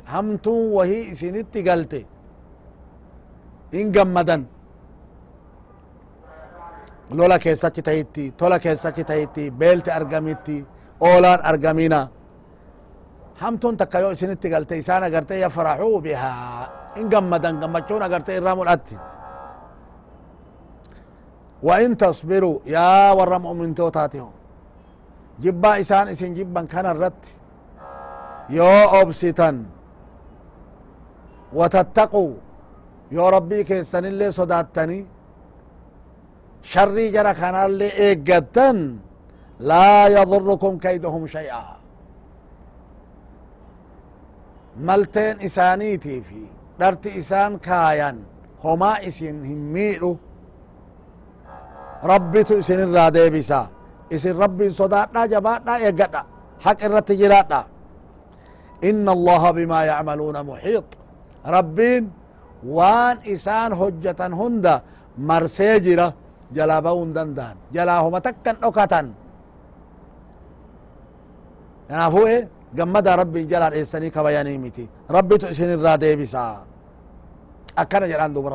hamtun 0.05 0.61
wahii 0.76 1.11
isinitti 1.12 1.62
galte. 1.62 2.07
Hin 3.73 3.93
gammadan. 3.93 4.47
Lola 7.11 7.38
keessachi 7.38 7.83
tahitti 7.83 8.31
tola 8.38 8.59
keessachi 8.59 9.05
tahitti 9.05 9.50
beelte 9.50 9.93
argamitti 9.93 10.67
oolaan 11.00 11.40
argamina. 11.45 12.09
Hamtun 13.40 13.76
takka 13.76 14.00
yoo 14.00 14.11
isinitti 14.17 14.49
galte 14.49 14.78
isaan 14.78 15.02
agarte 15.05 15.38
yafraxuu 15.38 16.00
bihaa 16.00 16.69
hin 16.97 17.09
gammadan 17.11 17.61
gammachuun 17.61 18.02
agarte 18.02 18.37
irraa 18.37 18.55
mul'atti. 18.55 18.97
وإن 21.62 21.97
تصبروا 21.97 22.59
يا 22.67 23.12
ور 23.12 23.38
مؤمنتوتاتهم 23.38 24.31
جبا 25.43 25.81
إسان 25.81 26.09
إسن 26.09 26.33
جبا 26.33 26.62
كان 26.62 26.87
الرت 26.87 27.23
يو 28.50 28.67
أبسطا. 29.00 29.50
وتتقوا. 31.53 32.35
يو 33.12 33.29
ربي 33.29 33.65
كيسن 33.65 34.05
اللي 34.05 34.31
صداتني. 34.31 35.07
شري 36.62 37.11
جرى 37.11 37.35
كان 37.35 37.55
اللي 37.55 37.88
إيقتن 38.05 38.79
لا 39.61 40.07
يضركم 40.17 40.79
كيدهم 40.79 41.27
شيئا. 41.27 41.65
ملتين 44.81 45.41
إسانيتي 45.41 46.23
في. 46.23 46.43
درت 46.81 47.07
إسان 47.07 47.59
كايان. 47.59 48.17
هما 48.65 48.93
إسن 49.09 49.45
هميئو 49.45 50.17
ربي 52.05 52.40
سنين 52.69 52.90
رادي 52.95 53.31
بيسا 53.35 53.61
اسن 54.14 54.35
ربي 54.43 54.67
صدادا 54.71 55.23
جبادا 55.33 55.75
يقادا 55.87 56.23
حق 56.64 56.81
الرت 56.88 57.11
جرادا 57.21 57.61
إن 58.90 59.07
الله 59.17 59.43
بما 59.59 59.78
يعملون 59.90 60.37
محيط 60.50 60.88
ربي 61.57 61.95
وان 62.76 63.17
إسان 63.33 63.71
حجة 63.81 64.21
هند 64.40 64.67
مرسيجرة 65.28 66.09
جلابون 66.57 67.11
دندان 67.17 67.57
جلاهما 67.75 68.19
تكن 68.26 68.57
نكتا 68.62 69.00
أنا 71.90 72.07
فوه 72.14 72.33
جمد 72.78 73.07
ربي 73.21 73.40
جلال 73.52 73.73
إساني 73.83 74.09
كبياني 74.14 74.55
ميتي 74.62 74.85
ربي 75.17 75.35
تؤسين 75.43 75.71
الرادي 75.76 76.17
بسا 76.21 76.45
أكنا 77.83 78.07
جلان 78.12 78.31
دوب 78.35 78.47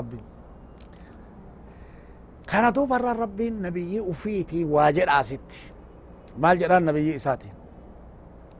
كان 2.53 2.73
دوب 2.73 2.93
ربي 2.93 3.47
النبي 3.47 3.99
وفيتي 3.99 4.59
واجر 4.73 5.09
عاسيت 5.15 5.49
ما 6.41 6.53
جرى 6.59 6.77
النبي 6.77 7.15
إساتي 7.15 7.49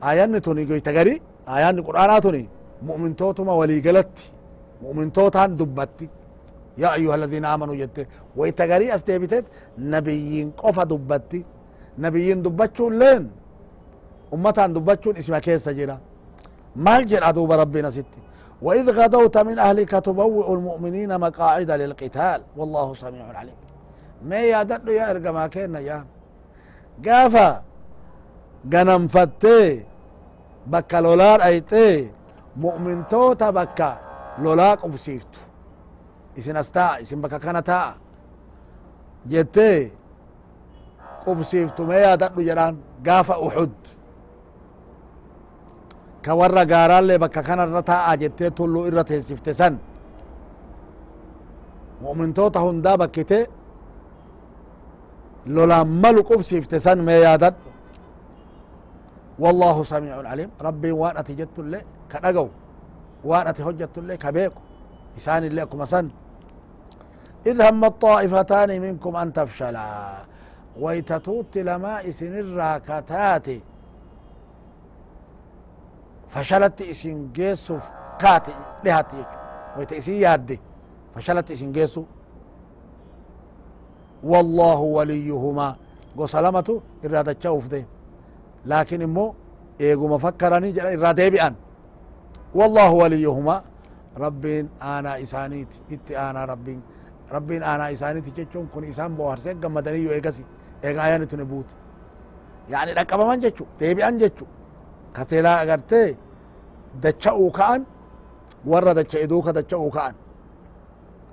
آيان 0.09 0.41
توني 0.45 0.63
قوي 0.69 0.79
تقري 0.87 1.15
آيان 1.55 1.75
القرآن 1.79 2.21
توني 2.23 2.43
مؤمن 2.87 3.11
توتما 3.19 3.53
ولي 3.59 3.77
قلت 3.85 4.15
مؤمن 4.83 5.07
توتا 5.15 5.45
دبتي 5.59 6.07
يا 6.81 6.89
أيها 6.97 7.15
الذين 7.19 7.45
آمنوا 7.53 7.75
جدت 7.81 8.07
ويتقري 8.37 8.87
أستيبتت 8.95 9.45
نبيين 9.93 10.47
قفا 10.61 10.83
دبتي 10.91 11.41
نبيين 12.03 12.37
دبتشون 12.45 12.93
لين 12.99 13.23
أمتان 14.33 14.69
دبتشون 14.75 15.13
اسمها 15.21 15.39
كيسا 15.45 15.71
جرى 15.79 15.97
ما 16.85 16.95
جرى 17.09 17.29
دوب 17.37 17.51
ربي 17.61 17.81
نسيتي 17.85 18.21
وإذ 18.65 18.85
غدوت 18.97 19.35
من 19.47 19.57
أهلك 19.67 19.91
تبوئ 20.07 20.47
المؤمنين 20.57 21.11
مقاعد 21.25 21.69
للقتال 21.81 22.39
والله 22.57 22.87
سميع 23.03 23.25
عليم 23.39 23.57
mee 24.29 24.45
yaadadhu 24.53 24.91
yaa 24.99 25.09
ergamaa 25.13 25.49
kenna 25.55 25.79
yaa. 25.89 26.03
Gaafa 27.05 27.47
ganamfattee 28.71 29.85
bakka 30.71 30.97
lolaa 31.05 31.37
dhayxee 31.41 31.95
mu'mintoota 32.63 33.47
bakka 33.57 33.89
lolaa 34.43 34.75
qubsiiftu 34.83 35.39
isin 36.37 36.57
as 36.61 36.69
taa'a 36.75 36.95
isin 37.03 37.19
bakka 37.23 37.39
kana 37.45 37.61
taa'a. 37.69 37.93
Jettee 39.31 39.79
qubsiiftu 41.25 41.81
mee 41.89 42.01
yaadadhu 42.07 42.41
jedhaan 42.49 42.75
gaafa 43.07 43.35
uxud 43.45 43.75
ka 46.25 46.31
warra 46.39 46.63
gaaraallee 46.71 47.17
bakka 47.23 47.41
kanarra 47.47 47.81
taa'a 47.91 48.13
jettee 48.21 48.49
tulluu 48.57 48.85
irra 48.89 49.03
teessifte 49.09 49.53
san. 49.59 49.75
Mu'mintoota 52.01 52.59
hundaa 52.65 52.97
bakkite 53.01 53.39
lolaan 55.45 55.87
malu 55.87 56.23
qubsiifte 56.23 56.79
san 56.79 56.99
mee 57.01 57.21
yaadadhu 57.21 57.73
والله 59.39 59.83
سميع 59.83 60.29
عليم 60.29 60.49
ربي 60.61 60.91
وان 60.91 61.17
جت 61.35 61.59
اللي 61.59 61.81
كدغو 62.09 62.49
وان 63.23 63.47
اتي 63.47 63.63
حجت 63.63 63.97
اللي 63.97 64.17
كبيكو. 64.17 64.61
إسان 65.17 65.43
اللي 65.43 65.61
أكو 65.61 65.77
مسن. 65.77 66.09
إذ 67.45 67.61
هم 67.61 67.85
الطائفتان 67.85 68.81
منكم 68.81 69.15
أن 69.15 69.33
تفشلا. 69.33 70.13
ويتتوت 70.79 71.57
لما 71.57 72.07
إسن 72.09 72.33
الراكتات. 72.39 73.47
geessuuf 77.33 77.93
kaate 78.17 78.53
dhihatti 78.83 79.15
jechu 79.15 79.37
wayta 79.77 79.95
isin 79.95 80.17
yaadde 80.25 80.59
fashalatti 81.13 81.53
isin 81.53 81.71
geessu 81.73 82.07
wallahu 84.31 84.85
waliyuhumaa 84.95 85.75
gosa 86.17 86.41
lamatu 86.45 86.73
irraa 87.05 87.23
dacha'uuf 87.29 87.65
deem 87.73 87.85
laakin 88.71 89.01
immoo 89.07 89.29
eeguma 89.79 90.17
fakkaranii 90.25 90.71
jedhan 90.77 90.93
irraa 90.97 91.13
deebi'an 91.21 91.53
wallahu 92.59 92.95
waliyuhumaa 93.01 93.61
rabbiin 94.23 94.65
aanaa 94.91 95.17
isaaniiti 95.25 95.77
itti 95.95 96.13
aanaa 96.23 96.45
rabbiin 96.53 96.81
rabbiin 97.35 97.63
aanaa 97.71 97.89
isaaniiti 97.95 98.31
jechuun 98.37 98.67
kun 98.73 98.83
isaan 98.91 99.11
booharsee 99.17 99.53
gammadaniyyuu 99.63 100.13
eegasi 100.17 100.43
eega 100.83 101.01
ayaan 101.07 101.23
itti 101.25 101.37
ne 101.41 101.45
buuti 101.51 101.73
yani 102.73 102.91
dhaqqabaman 102.97 103.39
jechu 103.45 103.63
deebi'an 103.79 104.15
jechu 104.23 104.45
kateelaa 105.17 105.57
agartee 105.63 106.09
dacha'uu 107.03 107.51
ka'an 107.57 107.81
warra 108.71 108.93
dacha'e 108.99 109.25
duuka 109.31 109.51
dacha'uu 109.59 109.89
ka'an 109.97 110.15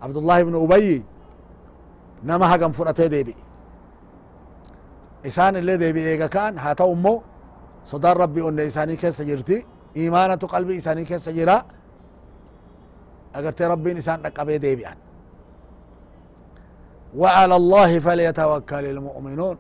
abdullahi 0.07 0.41
ibnu 0.47 0.59
ubayyi 0.67 0.99
nama 2.29 2.47
hagam 2.53 2.73
fudhatee 2.79 3.09
deebi'e 3.15 3.39
isaan 5.29 5.55
illee 5.61 5.79
deebi'e 5.83 6.09
eega 6.13 6.29
ka'an 6.37 6.55
haa 6.65 6.75
ta'u 6.81 6.93
immoo 6.97 7.17
sodaan 7.91 8.17
rabbii 8.23 8.43
onne 8.49 8.65
isaanii 8.71 8.97
keessa 9.03 9.25
jirti 9.31 9.57
imaanatu 10.05 10.47
qalbii 10.55 10.77
isaanii 10.83 11.07
keessa 11.11 11.31
jira 11.39 11.57
agartee 13.39 13.69
rabbiin 13.73 13.97
isaan 14.03 14.21
dhaqqabee 14.25 14.59
deebi'an 14.67 14.99
وعلى 17.21 17.57
الله 17.61 17.91
فليتوكل 18.07 18.85
المؤمنون 18.95 19.57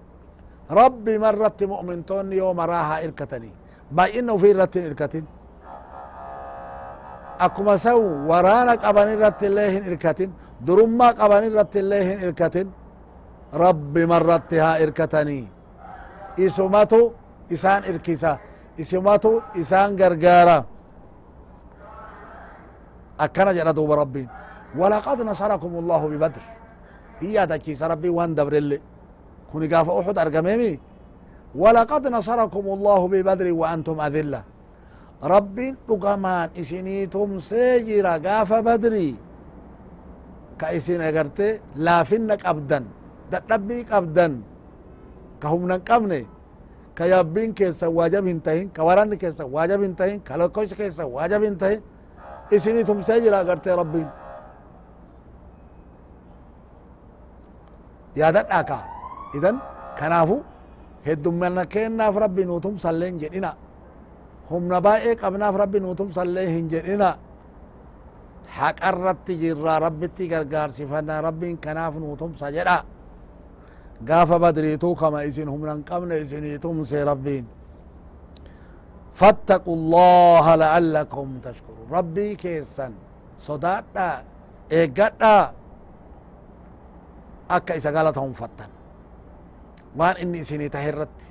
ربي 0.80 1.14
مرت 1.24 1.60
مؤمنتون 1.72 2.32
يوم 2.40 2.58
راها 2.72 2.96
إركتني 3.04 3.50
باي 3.96 4.08
إنه 4.18 4.34
في 4.42 4.50
رت 7.40 7.46
إركتين 7.46 7.46
أكما 7.46 7.76
سو 7.76 8.00
ورانا 8.30 8.72
قبن 8.84 9.08
رت 9.24 9.42
الله 9.42 9.72
إركتين 9.88 10.32
درما 10.66 11.08
قبن 11.20 11.44
رت 11.58 11.76
الله 11.76 12.06
إركتين 12.24 12.66
ربي 13.54 14.06
مرتها 14.06 14.82
إركتني 14.82 15.40
إسمتو 16.38 17.02
إسان 17.52 17.80
إركيسا 17.90 18.32
إسمتو 18.80 19.32
إسان 19.60 19.96
غرغارا 20.00 20.58
أكنا 23.20 23.52
جرى 23.52 23.72
دوب 23.72 23.92
ربي 23.92 24.28
ولقد 24.78 25.18
نصركم 25.22 25.72
الله 25.78 26.02
ببدر 26.08 26.44
هي 27.20 27.46
دچيس 27.46 27.82
ربي 27.82 28.08
وان 28.08 28.34
دبر 28.34 28.52
اللي 28.52 28.80
كوني 29.52 29.66
قاف 29.74 29.90
أحد 29.90 30.18
أرقميمي 30.18 30.78
ولقد 31.54 32.06
نصركم 32.06 32.64
الله 32.76 33.08
ببدر 33.08 33.52
وأنتم 33.52 34.00
أذلة 34.00 34.42
ربي 35.20 35.76
دقمان 35.88 36.48
إسنيتم 36.60 37.38
سيجرا 37.38 38.14
قاف 38.24 38.50
بدري 38.52 39.10
كإسين 40.58 41.00
أغرتي 41.00 41.60
لافنك 41.76 42.40
أبدا 42.46 42.80
dadhabbii 43.30 43.86
qabdan 43.86 44.42
ka 45.38 45.48
humnan 45.54 45.78
qabne 45.86 46.26
ka 46.98 47.06
yabbiin 47.06 47.54
keessa 47.54 47.86
waajab 47.86 48.26
hin 48.26 48.40
tahin 48.42 48.66
ka 48.74 48.82
waranni 48.82 49.14
keessa 49.14 49.46
waajab 49.46 49.86
hin 49.86 49.94
tahin 49.94 50.18
ka 50.18 50.34
lokkoysa 50.34 50.74
keessa 50.74 51.06
waajab 51.06 51.42
hin 51.46 51.54
tahin 51.54 51.78
isinii 52.50 52.82
tumsee 52.82 53.20
jira 53.22 53.38
agartee 53.46 53.70
rabbiin 53.70 54.08
yaadadhaa 58.18 58.62
ka 58.70 58.78
idan 59.38 59.56
humna 64.50 64.78
baay'ee 64.86 65.14
qabnaaf 65.22 65.54
rabbi 65.62 65.78
nuu 65.84 65.94
tumsallee 66.00 66.46
hin 66.54 66.66
jedhina 66.72 67.10
haqarratti 68.58 69.34
jirraa 69.42 69.78
rabbitti 69.86 70.24
gargaarsifanna 70.32 71.20
rabbiin 71.28 71.56
kanaaf 71.64 71.94
nuu 72.02 72.16
tumsa 72.20 72.46
jedha 72.56 72.78
gaafa 74.08 74.36
badriituu 74.44 74.94
kama 75.00 75.22
isin 75.28 75.48
humnan 75.54 75.80
qabne 75.90 76.14
isinii 76.24 76.58
tumse 76.64 76.98
rabbiin 77.10 77.46
fattaqu 79.20 79.72
llaha 79.92 80.52
la'allakum 80.62 81.28
tashkurun 81.44 81.86
rabbii 81.96 82.32
keessan 82.42 82.92
sodaadha 83.46 84.08
eeggadha 84.78 85.34
akka 87.56 87.72
isa 87.80 87.90
galateeffattan 87.96 88.70
waan 89.98 90.16
inni 90.22 90.38
isinii 90.44 90.70
tahe 90.74 90.88
irratti 90.92 91.26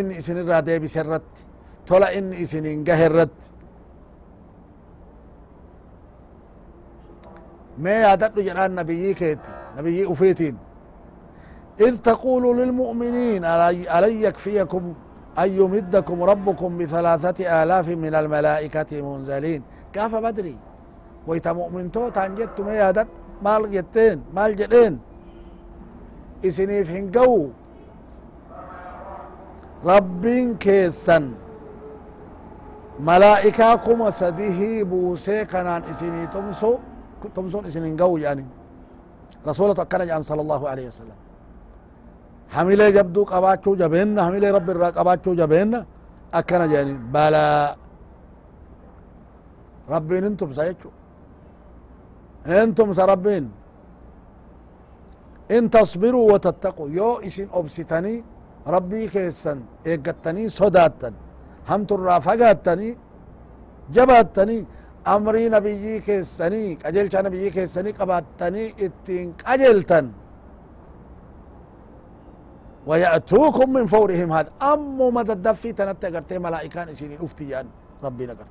inni 0.00 0.14
isinirraa 0.20 0.62
deebise 0.66 1.00
irratti 1.00 1.44
tola 1.86 2.12
inni 2.12 2.36
isiniin 2.36 2.84
gahe 2.84 3.04
irratti 3.10 3.46
mee 7.78 8.00
yaadadhu 8.00 8.42
jedhaan 8.48 8.74
nabiyyii 8.74 9.14
keeti 9.14 9.50
nabiyyii 9.76 10.06
ufiitiin. 10.06 10.56
إذ 11.80 11.98
تقول 11.98 12.44
للمؤمنين 12.58 13.44
ألن 13.96 14.22
يكفيكم 14.22 14.94
أن 15.38 15.48
يمدكم 15.48 16.22
ربكم 16.22 16.78
بثلاثة 16.78 17.62
آلاف 17.62 17.88
من 17.88 18.14
الملائكة 18.14 19.02
منزلين 19.02 19.62
كاف 19.92 20.14
بدري 20.14 20.56
ويتا 21.26 21.52
مؤمن 21.52 21.92
توتا 21.92 22.26
جت 22.26 22.60
ما 22.60 22.74
يادت 22.74 23.08
مال 23.42 23.70
جتين 23.70 24.22
مال 24.34 24.56
جدين 24.56 24.98
إسنيف 26.44 26.90
هنقو 26.90 27.48
ربين 29.84 30.56
كيسن. 30.60 31.24
ملائكة 33.00 33.76
كما 33.76 34.10
سديه 34.10 34.84
بوسي 34.84 35.44
كانان 35.44 35.82
إسيني 35.88 36.26
تمسو 36.26 36.72
تمسون 37.34 37.64
إسيني 37.64 37.96
قوي 37.96 38.22
يعني. 38.22 38.44
رسولة 39.46 39.72
تكرج 39.72 40.10
عن 40.10 40.22
صلى 40.22 40.40
الله 40.44 40.62
عليه 40.68 40.86
وسلم. 40.92 41.18
حميلة 42.50 42.90
جبدو 42.90 43.24
قباتشو 43.24 43.72
جبين 43.80 44.20
حميلة 44.20 44.50
رب 44.50 44.68
الرق 44.70 44.92
قباتشو 44.98 45.32
جبين 45.34 45.84
أكنا 46.34 46.64
يعني 46.64 46.94
بلا. 47.14 47.76
ربين 49.88 50.24
أنتم 50.24 50.52
سيكو 50.52 50.90
أنتم 52.46 52.92
سربين. 52.92 53.44
إن 55.50 55.70
تصبروا 55.70 56.32
وتتقوا. 56.32 56.88
يو 56.98 57.10
إسين 57.26 57.48
أبسطني 57.58 58.14
ربي 58.66 59.06
كيسن 59.06 59.60
إيقتني 59.86 60.48
صداتن 60.48 61.14
هم 61.68 61.84
ترى 61.84 62.20
فقاتني 62.20 62.96
جباتني. 63.92 64.66
أمري 65.06 65.48
نبيي 65.48 66.00
كيسني 66.00 66.78
أجل 66.84 67.08
كان 67.08 67.24
نبيي 67.24 67.50
كيسني 67.50 67.90
قباتني 67.90 68.74
إتين 68.84 69.34
أجلتن 69.46 70.12
ويأتوكم 72.86 73.72
من 73.72 73.86
فورهم 73.86 74.32
هذا. 74.32 74.50
أم 74.62 75.14
مدى 75.14 75.32
الدفي 75.32 75.72
تنتي 75.72 76.06
قرتي 76.06 76.38
ملائكة 76.38 76.84
نسيني 76.84 77.16
أفتيان 77.24 77.66
ربي 78.04 78.26
نكرت 78.26 78.46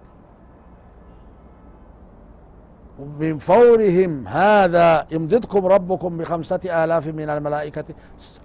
من 3.20 3.38
فورهم 3.38 4.28
هذا 4.28 5.08
يمددكم 5.12 5.66
ربكم 5.66 6.18
بخمسة 6.18 6.84
آلاف 6.84 7.08
من 7.08 7.30
الملائكة 7.30 7.86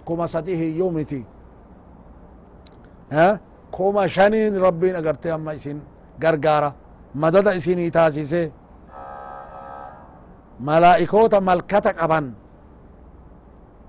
كما 0.07 0.25
صديه 0.25 0.77
يومتي. 0.77 1.25
ها 3.11 3.39
كما 3.77 4.07
شنين 4.07 4.57
ربنا 4.57 4.99
قرتي 5.05 5.33
أما 5.35 5.55
إسين 5.55 5.79
قرقارة 6.23 6.69
مدد 7.15 7.47
إسيني 7.47 7.89
تاسيسي 7.89 8.51
ملائكوتا 10.59 11.39
ملكتك 11.39 11.95
أبن 11.99 12.25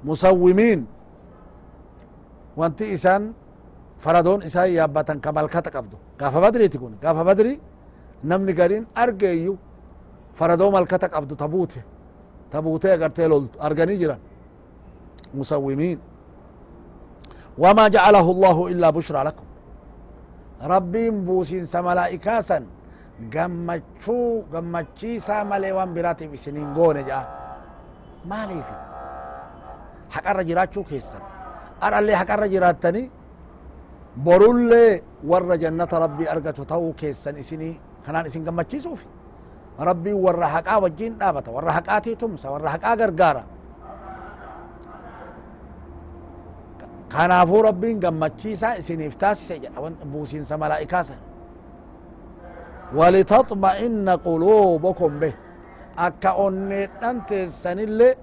مسومين 0.04 0.80
isaan 2.96 3.34
faradoon 4.00 4.40
isaa 4.48 4.66
yaabbatan 4.66 5.20
ka 5.20 5.32
malkata 5.32 5.70
qabdu 5.70 5.96
gaafa 6.18 6.40
badriiti 6.40 6.78
kun 6.78 6.96
gaafa 7.02 7.24
badri 7.24 7.60
namni 8.24 8.52
gariin 8.52 8.84
argeeyyu 8.94 9.58
faradoo 10.38 10.70
malkata 10.70 11.08
qabdu 11.08 11.34
tabuute 11.36 11.80
tabuute 12.50 12.88
agartee 12.96 13.28
loltu 13.28 13.58
arganii 13.60 13.98
jiran 14.02 14.20
musawwimiin 15.34 15.98
wama 17.58 17.84
jacalahu 17.94 18.30
allahu 18.36 18.62
illaa 18.72 18.92
bushraa 18.92 19.24
lakum 19.28 19.46
rabbiin 20.72 21.16
buusiinsa 21.26 21.82
malaa'ikaasan 21.88 22.64
gammachuu 23.34 24.44
gammachiisaa 24.52 25.44
malee 25.50 25.72
waan 25.72 25.90
biraatiif 25.96 26.32
isiniin 26.38 26.70
goone 26.76 27.02
jedha 27.08 27.22
maaliifi 28.30 28.74
haqarra 30.14 30.42
jiraachuu 30.48 30.84
keessan 30.90 31.22
arallee 31.86 32.16
haqarra 32.20 32.46
jiraattanii 32.54 33.06
borullee 34.26 35.02
warra 35.30 35.56
jannata 35.62 35.98
rabbii 36.04 36.28
argatu 36.34 36.64
ta'uu 36.72 36.92
keessan 37.00 37.36
isinii 37.42 37.74
kanaan 38.06 38.26
isin 38.26 38.44
gammachiisuuf 38.44 39.00
rabbiin 39.88 40.16
warra 40.26 40.48
haqaa 40.56 40.78
wajjiin 40.84 41.14
dhaabata 41.20 41.50
warra 41.56 41.72
haqaatii 41.78 42.16
tumsa 42.20 42.50
warra 42.52 42.70
haqaa 42.76 42.96
gargaara 43.00 43.42
kanaafuu 47.12 47.62
rabbiin 47.68 48.00
gammachiisaa 48.04 48.74
isiniif 48.80 49.16
taasise 49.22 49.58
jedha 49.64 49.90
buusiinsa 50.12 50.54
malaa'ikaa 50.62 51.04
san 51.08 51.20
walitaxma'inna 52.98 54.14
quluubukum 54.26 55.12
bih 55.20 55.34
akka 56.06 56.30
onneedhan 56.46 57.16
teessanillee 57.28 58.14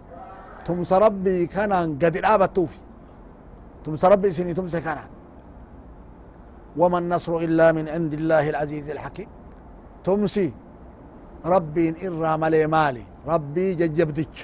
tumsa 0.66 1.00
rabbii 1.06 1.48
kanaan 1.56 1.90
gadi 2.02 2.20
dhaabattuufi 2.26 2.80
tumsa 3.84 4.06
rabbi 4.14 4.28
isinii 4.34 4.56
tumse 4.62 4.82
kanaan 4.88 5.10
وما 6.78 6.98
النصر 6.98 7.38
إلا 7.38 7.72
من 7.78 7.86
عند 7.96 8.14
الله 8.20 8.50
العزيز 8.50 8.90
الحكيم 8.90 9.30
تمسي 10.04 10.50
ربي 11.46 11.86
إرى 12.08 12.32
ملي 12.44 12.68
مالي 12.68 13.04
ربي 13.28 13.68
ججبدج 13.80 14.36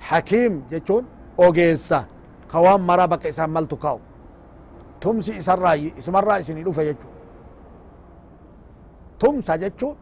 حكيم 0.00 0.52
جتون 0.70 1.04
أوجيسا 1.40 2.00
كوان 2.52 2.80
مرا 2.88 3.06
بك 3.12 3.26
إسان 3.32 3.50
ملتو 3.56 3.76
كاو 3.76 3.98
تمسي 5.00 5.32
إسان 5.40 5.58
راي 5.64 5.92
اسم 5.98 6.16
الرأي 6.20 6.42
سني 6.46 6.62
لفا 6.66 6.82
جتون 6.88 7.12
تمسا 9.20 9.56
جتون 9.62 9.96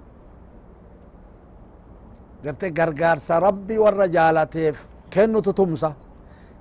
gartee 2.44 2.70
gargaarsa 2.78 3.34
rabbi 3.46 3.76
warra 3.84 4.06
jaalateef 4.16 4.76
kennutu 5.14 5.52
tumsa 5.58 5.90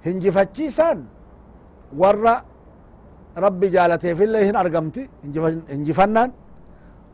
hinjifachiisan 0.06 0.98
warra 2.02 2.36
rabbi 3.46 3.68
jaalateefillee 3.76 4.44
hin 4.48 4.56
argamti 4.64 5.02
hinjifannaan 5.74 6.30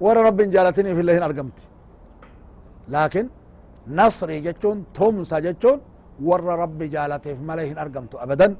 warra 0.05 0.21
rabbi 0.27 0.41
hin 0.45 0.53
jaalatiniifillee 0.55 1.15
hin 1.17 1.25
argamti 1.29 1.63
laakin 2.93 3.25
nasri 3.99 4.37
jechuun 4.47 4.77
tumsa 4.97 5.37
jechuun 5.47 5.79
warra 6.27 6.53
rabbi 6.63 6.85
jaalateef 6.95 7.39
malee 7.49 7.67
hin 7.71 7.77
argamtu 7.77 8.17
abadan 8.25 8.53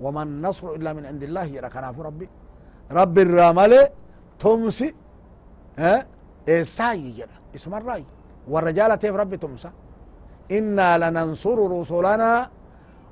وما 0.00 0.22
النصر 0.22 0.80
إلا 0.80 0.90
من 0.96 1.04
عند 1.06 1.22
الله 1.28 1.44
يرى 1.44 1.68
كناف 1.68 2.00
ربي. 2.00 2.28
رب 2.88 3.16
الرامل 3.18 3.72
تمسي 4.38 4.94
ها 5.78 6.06
إيه 6.48 6.64
جرى 7.16 7.36
اسم 7.54 7.74
الرأي. 7.74 8.04
والرجال 8.48 8.98
تيف 8.98 9.14
ربي 9.22 9.36
تمسى. 9.36 9.70
إنا 10.56 10.98
لننصر 11.02 11.58
رسلنا 11.78 12.32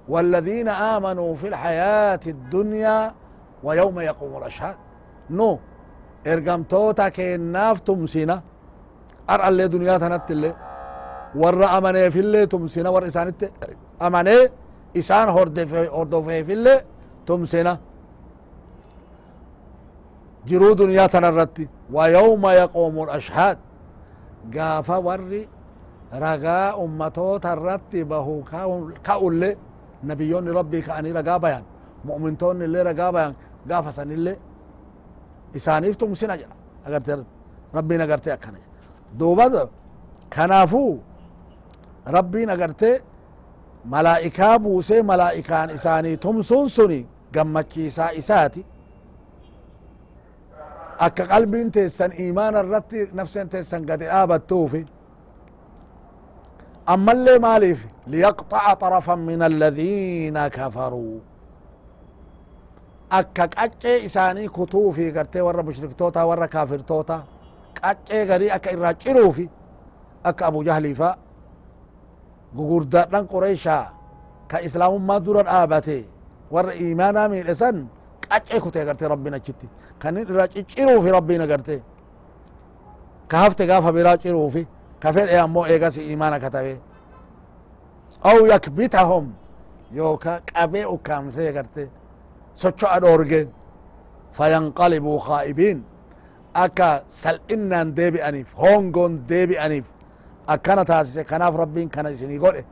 والذين 0.09 0.69
آمنوا 0.69 1.31
في 1.35 1.47
الحياة 1.53 2.25
الدنيا 2.27 3.15
ويوم 3.63 4.01
يقوم 4.01 4.33
الأشهاد. 4.41 4.77
نو 5.31 5.59
ergamtoota 6.25 7.11
kennaaf 7.11 7.85
tumsina 7.85 8.43
ar'allee 9.29 9.69
duniyaa 9.75 9.99
tanatti 9.99 10.33
illee 10.33 10.55
warra 11.43 11.67
amaneefillee 11.77 12.47
tumsina 12.47 12.89
warra 12.95 13.09
isaanitti 13.13 13.47
amanee 14.07 14.43
isaan 15.01 15.29
hordofeefillee 15.97 16.79
tumsina 17.27 17.73
jiruu 20.49 20.75
duniyaa 20.79 21.09
tana 21.09 21.29
irratti 21.33 21.65
wa 21.95 22.09
yawma 22.09 22.51
yaquumu 22.61 23.03
ashhaad 23.19 23.59
gaafa 24.55 24.97
warri 25.07 25.43
ragaa 26.25 26.75
ummatoota 26.85 27.49
irratti 27.57 28.05
bahu 28.05 28.35
ka'ulle 29.09 29.51
nabiyyoonni 30.09 30.51
rabbii 30.59 30.83
ka'anii 30.89 31.13
ragaa 31.19 31.39
bayan 31.45 31.65
mu'mintoonni 32.09 32.65
illee 32.69 32.85
ragaa 32.91 33.11
bayan 33.17 33.33
gaafa 33.69 33.91
sanillee 33.99 34.37
isaaniif 35.59 35.97
tumsina 36.01 36.35
jedha 36.41 36.55
agarte 36.87 37.13
rabbiin 37.77 38.01
agarte 38.07 38.29
akkana 38.37 38.59
jedha 38.63 39.19
duuba 39.21 39.45
kanaafuu 40.35 40.93
rabbiin 42.17 42.51
agarte 42.57 42.91
malaa'ikaa 43.85 44.59
buusee 44.59 45.03
malaa'ikaan 45.03 45.71
isaanii 45.71 46.17
tumsuun 46.17 46.69
suni 46.71 47.07
gammachiisaa 47.35 48.11
isaati 48.11 48.67
akka 50.99 51.27
qalbiin 51.27 51.71
teessan 51.73 52.13
imaana 52.27 52.61
irratti 52.61 53.09
nafseen 53.13 53.49
teessan 53.49 53.83
gadi 53.87 54.05
dhaabattuufi 54.05 54.87
ammallee 56.87 57.39
maaliif 57.39 57.87
liyaqxaca 58.07 58.77
طarafan 58.83 59.21
min 59.29 59.43
aladiina 59.43 60.51
kafaruu 60.51 61.23
akka 63.11 63.49
qaccee 63.57 63.97
isaanii 64.09 64.49
kutuufi 64.49 65.13
gartee 65.13 65.43
warra 65.43 65.63
mushriktoota 65.63 66.27
warra 66.27 66.49
kaafirtoota 66.49 67.17
qaccee 67.81 68.27
garii 68.27 68.51
akka 68.57 68.71
irraa 68.71 68.95
ciruufi 68.95 69.51
akka 70.25 70.47
abu 70.47 70.65
jahliifa 70.65 71.17
gugurdaadhan 72.57 73.25
qureyshaa 73.33 73.85
ka 74.51 74.57
islaamummaa 74.67 75.21
dura 75.27 75.43
dhaabate 75.49 75.99
warra 76.55 76.73
imaanaa 76.75 77.29
miidhe 77.33 77.55
san 77.55 77.77
qaccee 78.29 78.61
kutee 78.65 78.85
gartee 78.89 79.09
rabbiin 79.13 79.35
achitti 79.39 79.67
kanin 80.03 80.25
irraa 80.31 80.49
cicciruufi 80.55 81.11
rabbiin 81.17 81.41
agarte 81.47 81.77
ka 83.31 83.37
hafte 83.43 83.67
gaafa 83.71 83.91
biraa 83.97 84.17
ciruufi 84.23 84.63
ka 85.03 85.13
fedhe 85.17 85.37
ammoo 85.45 85.67
eegas 85.73 85.97
imaana 86.15 86.39
katabe 86.45 86.75
aw 88.31 88.39
yakbitahum 88.53 89.27
yooka 89.99 90.33
qabee 90.53 90.85
ukkaamsee 90.95 91.53
garte 91.57 91.83
socho'a 92.63 92.97
dhoorge 93.03 93.41
fayanqalibuu 94.37 95.19
khaa'ibiin 95.27 95.79
akka 96.65 96.89
sal'innaan 97.23 97.89
deebi'aniif 97.99 98.49
hongoon 98.63 99.13
deebi'aniif 99.31 99.87
akkana 100.55 100.85
taasise 100.91 101.25
kanaaf 101.31 101.55
rabbiin 101.63 101.89
kana 101.95 102.09
isinii 102.17 102.39
godhe 102.45 102.63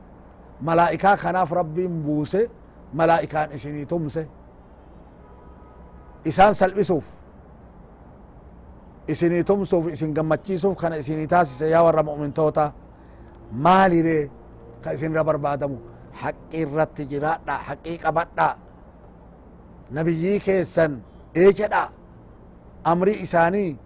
malaa'ikaa 0.67 1.15
kanaaf 1.23 1.51
rabbiin 1.59 1.93
buuse 2.05 2.41
malaa'ikaan 2.99 3.49
isinii 3.57 3.85
tumse 3.91 4.21
isaan 6.29 6.53
salphisuuf 6.61 7.05
isinii 9.07 9.43
tumsuuf 9.43 9.85
isin 9.93 10.13
gammachiisuuf 10.13 10.75
kana 10.81 10.95
isinii 11.01 11.27
taasise 11.27 11.69
yaa 11.69 11.83
warra 11.87 12.03
mu'mintoota 12.03 12.71
maalire 13.51 14.29
ka 14.83 14.89
isinirra 14.95 15.23
barbaadamu 15.29 15.77
haqqi 16.21 16.57
irratti 16.63 17.03
jiraadha 17.11 17.55
haqqii 17.67 17.97
qabadha 18.03 18.47
nabiyyii 19.95 20.39
keessan 20.45 20.91
ee 21.41 21.51
jedha 21.59 21.83
amri 22.91 23.13
isaanii 23.25 23.77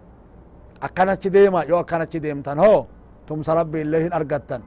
akkanachi 0.86 1.28
deema 1.34 1.60
yoo 1.70 1.78
akkanachi 1.84 2.18
deemtan 2.24 2.58
hoo 2.64 2.80
tumsa 3.32 3.54
rabbi 3.60 3.78
illee 3.84 4.00
hin 4.04 4.12
argattan 4.20 4.62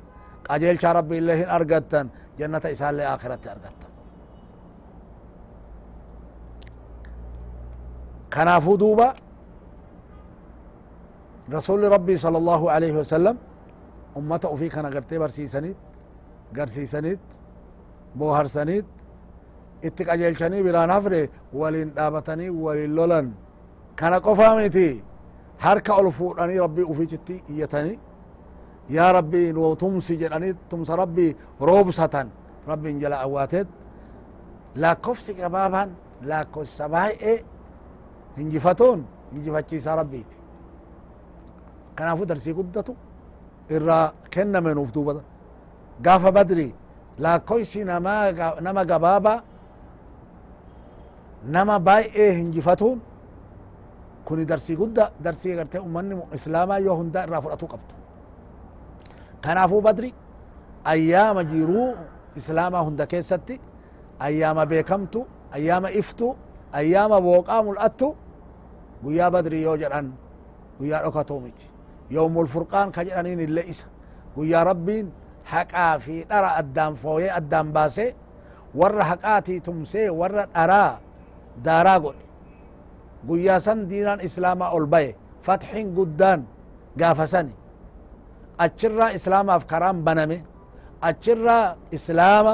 qajeelcha 0.49 0.93
rabbi 0.99 1.15
illee 1.21 1.37
hin 1.41 1.49
argattan 1.57 2.05
jannata 2.39 2.67
isaallee 2.75 3.07
akhiratti 3.15 3.47
argattan 3.55 3.91
kanaafuu 8.35 8.77
duuba 8.83 9.07
rasuli 11.55 11.89
rabbii 11.95 12.17
sala 12.23 12.37
allahu 12.41 12.65
alaihi 12.75 12.97
wasalam 13.01 13.37
ummata 14.19 14.49
ufii 14.55 14.69
kana 14.75 14.89
gartee 14.95 15.19
barsiisaniit 15.23 15.77
garsiisaniit 16.57 17.23
booharsaniit 18.19 18.87
itti 19.87 20.03
qajeelchanii 20.09 20.61
biraan 20.67 20.89
hafne 20.95 21.21
waliin 21.61 21.89
dhaabatanii 21.97 22.49
waliin 22.65 22.95
lolan 22.99 23.27
kana 23.99 24.17
qofaa 24.27 24.53
miti 24.59 24.87
harka 25.65 25.91
ol 26.01 26.09
fuudhanii 26.17 26.59
rabbii 26.65 26.83
ufiichitti 26.91 27.35
iyyatanii 27.53 27.99
يا 28.89 29.11
ربي 29.11 29.51
لو 29.51 29.73
تمسي 29.73 30.15
جلاني 30.15 30.55
تمس 30.69 30.91
ربي 30.91 31.35
روبسة 31.61 32.27
ربي 32.67 32.93
جل 33.01 33.13
أواتد 33.13 33.67
لا 34.75 34.93
كفسي 34.93 35.33
كبابا 35.33 35.83
لا 36.21 36.43
كفسي 36.43 36.87
باي 36.87 37.09
إيه 37.21 37.43
هنجفتون 38.37 39.05
هنجفتشي 39.33 39.79
سربيت 39.79 40.31
كان 41.97 42.07
أفو 42.07 42.23
درسي 42.23 42.51
قدتو. 42.51 42.93
إرى 43.71 44.11
كنا 44.33 44.59
من 44.59 44.77
أفدو 44.77 45.03
بدا. 45.03 45.23
قاف 46.05 46.25
بدري. 46.27 46.69
لا 47.23 47.37
كفسي 47.37 47.83
نما 47.83 48.31
نما 48.65 48.83
كبابا 48.83 49.33
نما 51.53 51.77
باي 51.77 52.03
إيه 52.15 52.41
هنجفتون 52.41 52.99
كوني 54.25 54.43
درسي 54.45 54.75
قد 54.75 55.09
درسي 55.25 55.55
غرتي 55.57 55.79
أمني 55.79 56.19
إسلاما 56.35 56.75
يوهن 56.77 57.11
دا 57.11 57.25
رافرة 57.25 57.65
قبتو. 57.71 57.95
Kanaafuu 59.45 59.81
badri 59.87 60.09
ayyaama 60.93 61.43
jiruu 61.51 61.87
islaamaa 62.39 62.83
hunda 62.87 63.05
keessatti 63.11 63.55
ayyaama 64.25 64.63
beekamtu 64.71 65.19
ayyaama 65.55 65.89
iftu 66.01 66.27
ayyaama 66.79 67.17
booqaa 67.25 67.61
mul'attu 67.67 68.07
guyyaa 69.03 69.31
badri 69.35 69.59
yoo 69.65 69.77
jedhan 69.83 70.07
guyyaa 70.79 71.01
dhokatoo 71.05 71.39
miti 71.45 71.65
yowmul 72.15 72.47
furqaan 72.53 72.91
ka 72.95 73.01
jedhaniin 73.07 73.39
ille 73.47 73.61
isa 73.71 73.87
guyyaa 74.35 74.63
rabbiin 74.71 75.07
haqaa 75.51 75.93
fi 76.05 76.15
dhara 76.29 76.49
addaan 76.61 76.93
fooyee 77.01 77.31
addaan 77.39 77.67
baasee 77.75 78.09
warra 78.79 79.03
haqaatii 79.11 79.59
tumsee 79.65 80.07
warra 80.19 80.43
dharaa 80.55 80.91
daaraa 81.65 81.99
godhe 82.05 82.25
guyyaa 83.27 83.59
san 83.65 83.79
diinaan 83.89 84.19
islaamaa 84.27 84.69
ol 84.77 84.85
baye 84.93 85.11
fatxin 85.45 85.87
guddaan 85.97 86.41
gaafa 86.99 87.27
sani 87.33 87.53
achirraa 88.65 89.11
islaamaaf 89.17 89.63
karaan 89.71 89.97
baname 90.05 90.37
achirraa 91.09 91.75
islaama 91.97 92.53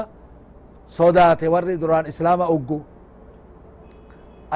sodaate 0.98 1.46
warri 1.54 1.74
duraan 1.82 2.06
islaama 2.12 2.44
uggu 2.56 2.78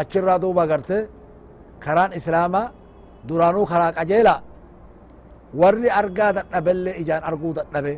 achirraa 0.00 0.38
duuba 0.42 0.64
garte 0.70 0.98
karaan 1.84 2.12
islaama 2.18 2.62
duraanuu 3.28 3.66
karaa 3.72 3.92
qajeela 3.98 4.34
warri 5.60 5.88
argaa 6.00 6.30
dadhabellee 6.36 6.94
ijaan 7.02 7.22
arguu 7.28 7.52
dadhabe 7.58 7.94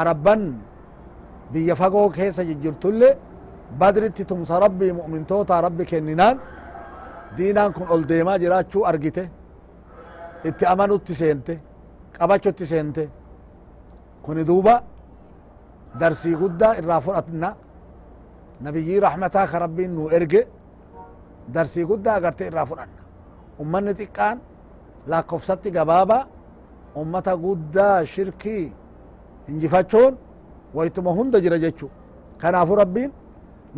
arabban 0.00 0.42
biyya 1.52 1.74
fagoo 1.80 2.08
keessa 2.16 2.42
jijjirtulle 2.48 3.08
badritti 3.80 4.22
tumsa 4.30 4.54
rabbii 4.64 4.92
mu'mintoota 4.98 5.54
rabbi 5.66 5.84
kenninaan 5.90 6.36
diinaan 7.36 7.72
kun 7.76 7.86
ol 7.94 8.02
deemaa 8.10 8.38
jiraachuu 8.42 8.82
argite 8.90 9.24
itti 10.48 10.64
amanutti 10.72 11.14
seente 11.20 11.54
qabachutti 12.18 12.64
seente 12.66 13.04
kuni 14.24 14.44
duuba 14.50 14.74
darsii 16.00 16.34
guddaa 16.42 16.72
irraa 16.80 17.00
fudhatna 17.06 17.48
nabiyyii 18.64 19.00
rahmataa 19.06 19.46
ka 19.46 19.58
rabbiin 19.64 19.90
nu 19.96 20.02
erge 20.16 20.42
darsii 21.54 21.84
guddaa 21.90 22.14
agarte 22.20 22.42
irraa 22.50 22.66
fudhanna 22.70 23.00
ummanni 23.62 23.92
xiqqaan 24.00 24.38
lakkoofsatti 25.10 25.70
gabaaba 25.76 26.18
ummata 27.00 27.32
guddaa 27.44 28.04
shirkii 28.14 28.64
hinjifachuun 29.48 30.14
waytuma 30.74 31.10
hunda 31.18 31.38
jira 31.44 31.58
jechu 31.64 31.86
kanaafu 32.42 32.76
rabbiin 32.82 33.10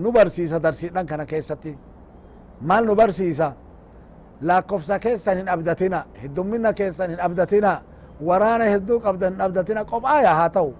nu 0.02 0.08
barsiisa 0.12 0.58
darsiidhan 0.64 1.06
kana 1.06 1.24
keessatti 1.26 1.72
maal 2.68 2.84
nu 2.88 2.94
barsiisa 3.00 3.48
lakkoofsa 4.48 4.98
keessan 4.98 5.36
hin 5.38 5.48
abdatina 5.54 5.98
heddummina 6.22 6.70
keessan 6.72 7.10
hin 7.10 7.20
abdatina 7.26 7.72
hedduu 8.20 9.00
qabdan 9.00 9.32
hin 9.34 9.40
abdatina 9.40 9.84
qophaaya 9.84 10.34
haa 10.40 10.48
ta'u 10.48 10.72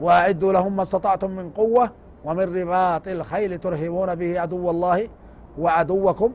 وأعدوا 0.00 0.52
لهم 0.52 0.76
ما 0.76 0.82
استطعتم 0.82 1.30
من 1.30 1.46
قوة 1.50 1.92
ومن 2.24 2.46
رباط 2.56 3.08
الخيل 3.08 3.58
ترهبون 3.58 4.14
به 4.14 4.40
عدو 4.40 4.70
الله 4.70 4.98
وعدوكم 5.58 6.30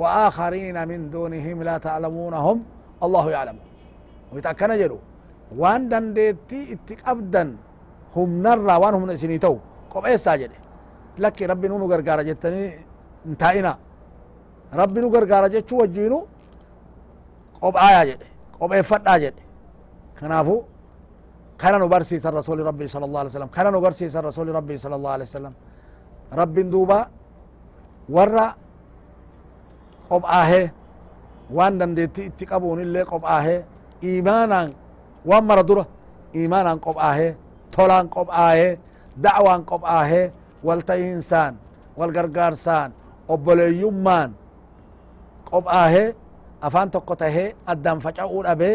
وآخرين 0.00 0.88
من 0.88 1.10
دونهم 1.10 1.56
لا 1.68 1.76
تعلمونهم. 1.78 2.56
الله 3.04 3.24
يعلم. 3.30 3.56
ويتأكنا 4.32 4.76
جلو 4.80 4.98
وان 5.60 5.88
دندتي 5.92 6.60
اتك 6.72 7.00
أبدا. 7.12 7.44
هم 8.16 8.30
نرى 8.42 8.74
وان 8.82 8.94
هم 8.94 9.04
نسيني 9.10 9.38
تو. 9.44 9.56
قب 9.92 10.04
إيه 10.04 10.16
ساجد. 10.16 10.52
لك 11.18 11.42
ربي 11.42 11.68
نونو 11.68 11.86
غرغارة 11.92 12.22
جتني. 12.22 12.62
انتائنا 13.28 13.72
ربي 14.80 14.98
نو 15.00 15.08
غرغارة 15.14 15.46
جتشو 15.54 15.76
وجينو. 15.82 16.18
قب 17.62 17.76
آيا 17.76 18.04
جد 18.08 18.22
qopheeffadhaa 18.60 19.18
jedhe 19.24 19.42
kanaafu 20.18 20.56
kana 21.60 21.76
nu 21.78 21.88
barsiisan 21.92 22.32
rasuli 22.40 22.62
rabbii 22.70 22.88
sal 22.88 23.02
allah 23.08 23.20
alay 23.22 23.32
slam 23.36 23.48
kana 23.56 23.70
nu 23.74 23.80
barsiisan 23.84 24.22
rasuli 24.28 24.50
rabbii 24.58 24.78
sala 24.82 24.94
allah 24.98 25.12
alay 25.16 25.26
wasalam 25.28 25.54
rabbin 26.40 26.66
duuba 26.72 26.98
warra 28.14 28.46
qophaahee 30.08 30.66
waan 31.56 31.78
dandeetti 31.80 32.22
itti 32.30 32.44
qabuun 32.50 32.80
illee 32.84 33.04
qophaahee 33.12 33.58
imaanaan 34.12 34.70
waan 35.30 35.44
mara 35.48 35.62
dura 35.68 35.84
imaanaan 36.42 36.78
qophaahee 36.86 37.30
tolaan 37.76 38.06
qophaahee 38.16 38.72
dacwaan 39.24 39.62
qophaahee 39.70 40.24
wal 40.66 40.80
ta'iinsaan 40.88 41.54
wal 41.98 42.12
gargaarsaan 42.16 42.90
obboleeyyummaan 43.32 44.30
qophaahee 45.50 46.06
afaan 46.66 46.90
tokko 46.94 47.14
tahee 47.22 47.48
addaan 47.72 47.98
faca'uu 48.04 48.42
dhabee 48.46 48.74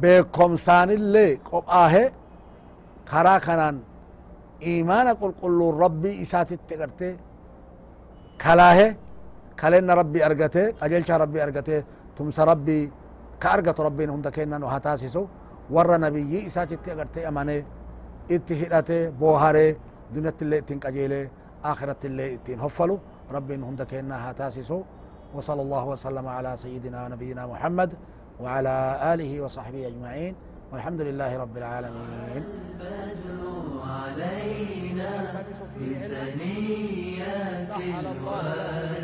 beekomsaanillee 0.00 1.30
qophaahee 1.50 2.06
karaa 3.10 3.40
kanaan 3.46 3.76
iimaana 4.70 5.12
qulqulluun 5.20 5.78
rabbii 5.84 6.14
isaatitti 6.24 6.74
gartee 6.80 7.12
kalaahee 8.44 8.90
kalena 9.60 9.94
rabbi 10.00 10.18
argate 10.28 10.62
qajeelcha 10.80 11.14
rabbi 11.22 11.38
argate 11.46 11.76
tumsa 12.16 12.42
rabbi 12.50 12.78
ka 13.42 13.48
argatu 13.56 13.80
rabbiin 13.88 14.10
hunda 14.14 14.30
kenna 14.36 14.58
nu 14.58 14.66
haa 14.72 14.80
taasisu 14.86 15.22
warra 15.74 15.98
nabiyyi 16.04 16.38
isaatitti 16.48 16.88
agarte 16.94 17.20
amane 17.30 17.56
itti 18.34 18.54
hidhate 18.60 18.98
boohare 19.20 19.66
duniyatti 20.14 20.44
illee 20.44 20.58
ittiin 20.62 20.80
qajeele 20.84 21.20
akhiratti 21.70 22.06
illee 22.10 22.28
ittiin 22.36 22.58
hoffalu 22.64 22.96
rabbiin 23.34 23.62
hunda 23.68 23.84
kenna 23.92 24.14
haa 24.24 24.34
taasisu 24.40 24.76
وصلى 25.34 25.62
الله 25.62 25.84
وسلم 25.84 26.28
على 26.28 26.56
سيدنا 26.56 27.04
ونبينا 27.04 27.46
محمد 27.46 27.94
وعلى 28.40 29.00
آله 29.14 29.40
وصحبه 29.40 29.86
أجمعين 29.86 30.34
والحمد 30.72 31.00
لله 31.00 31.36
رب 31.36 31.56
العالمين. 31.56 32.44
البدر 32.80 33.42
علينا 33.86 35.10
الوداع 38.00 38.95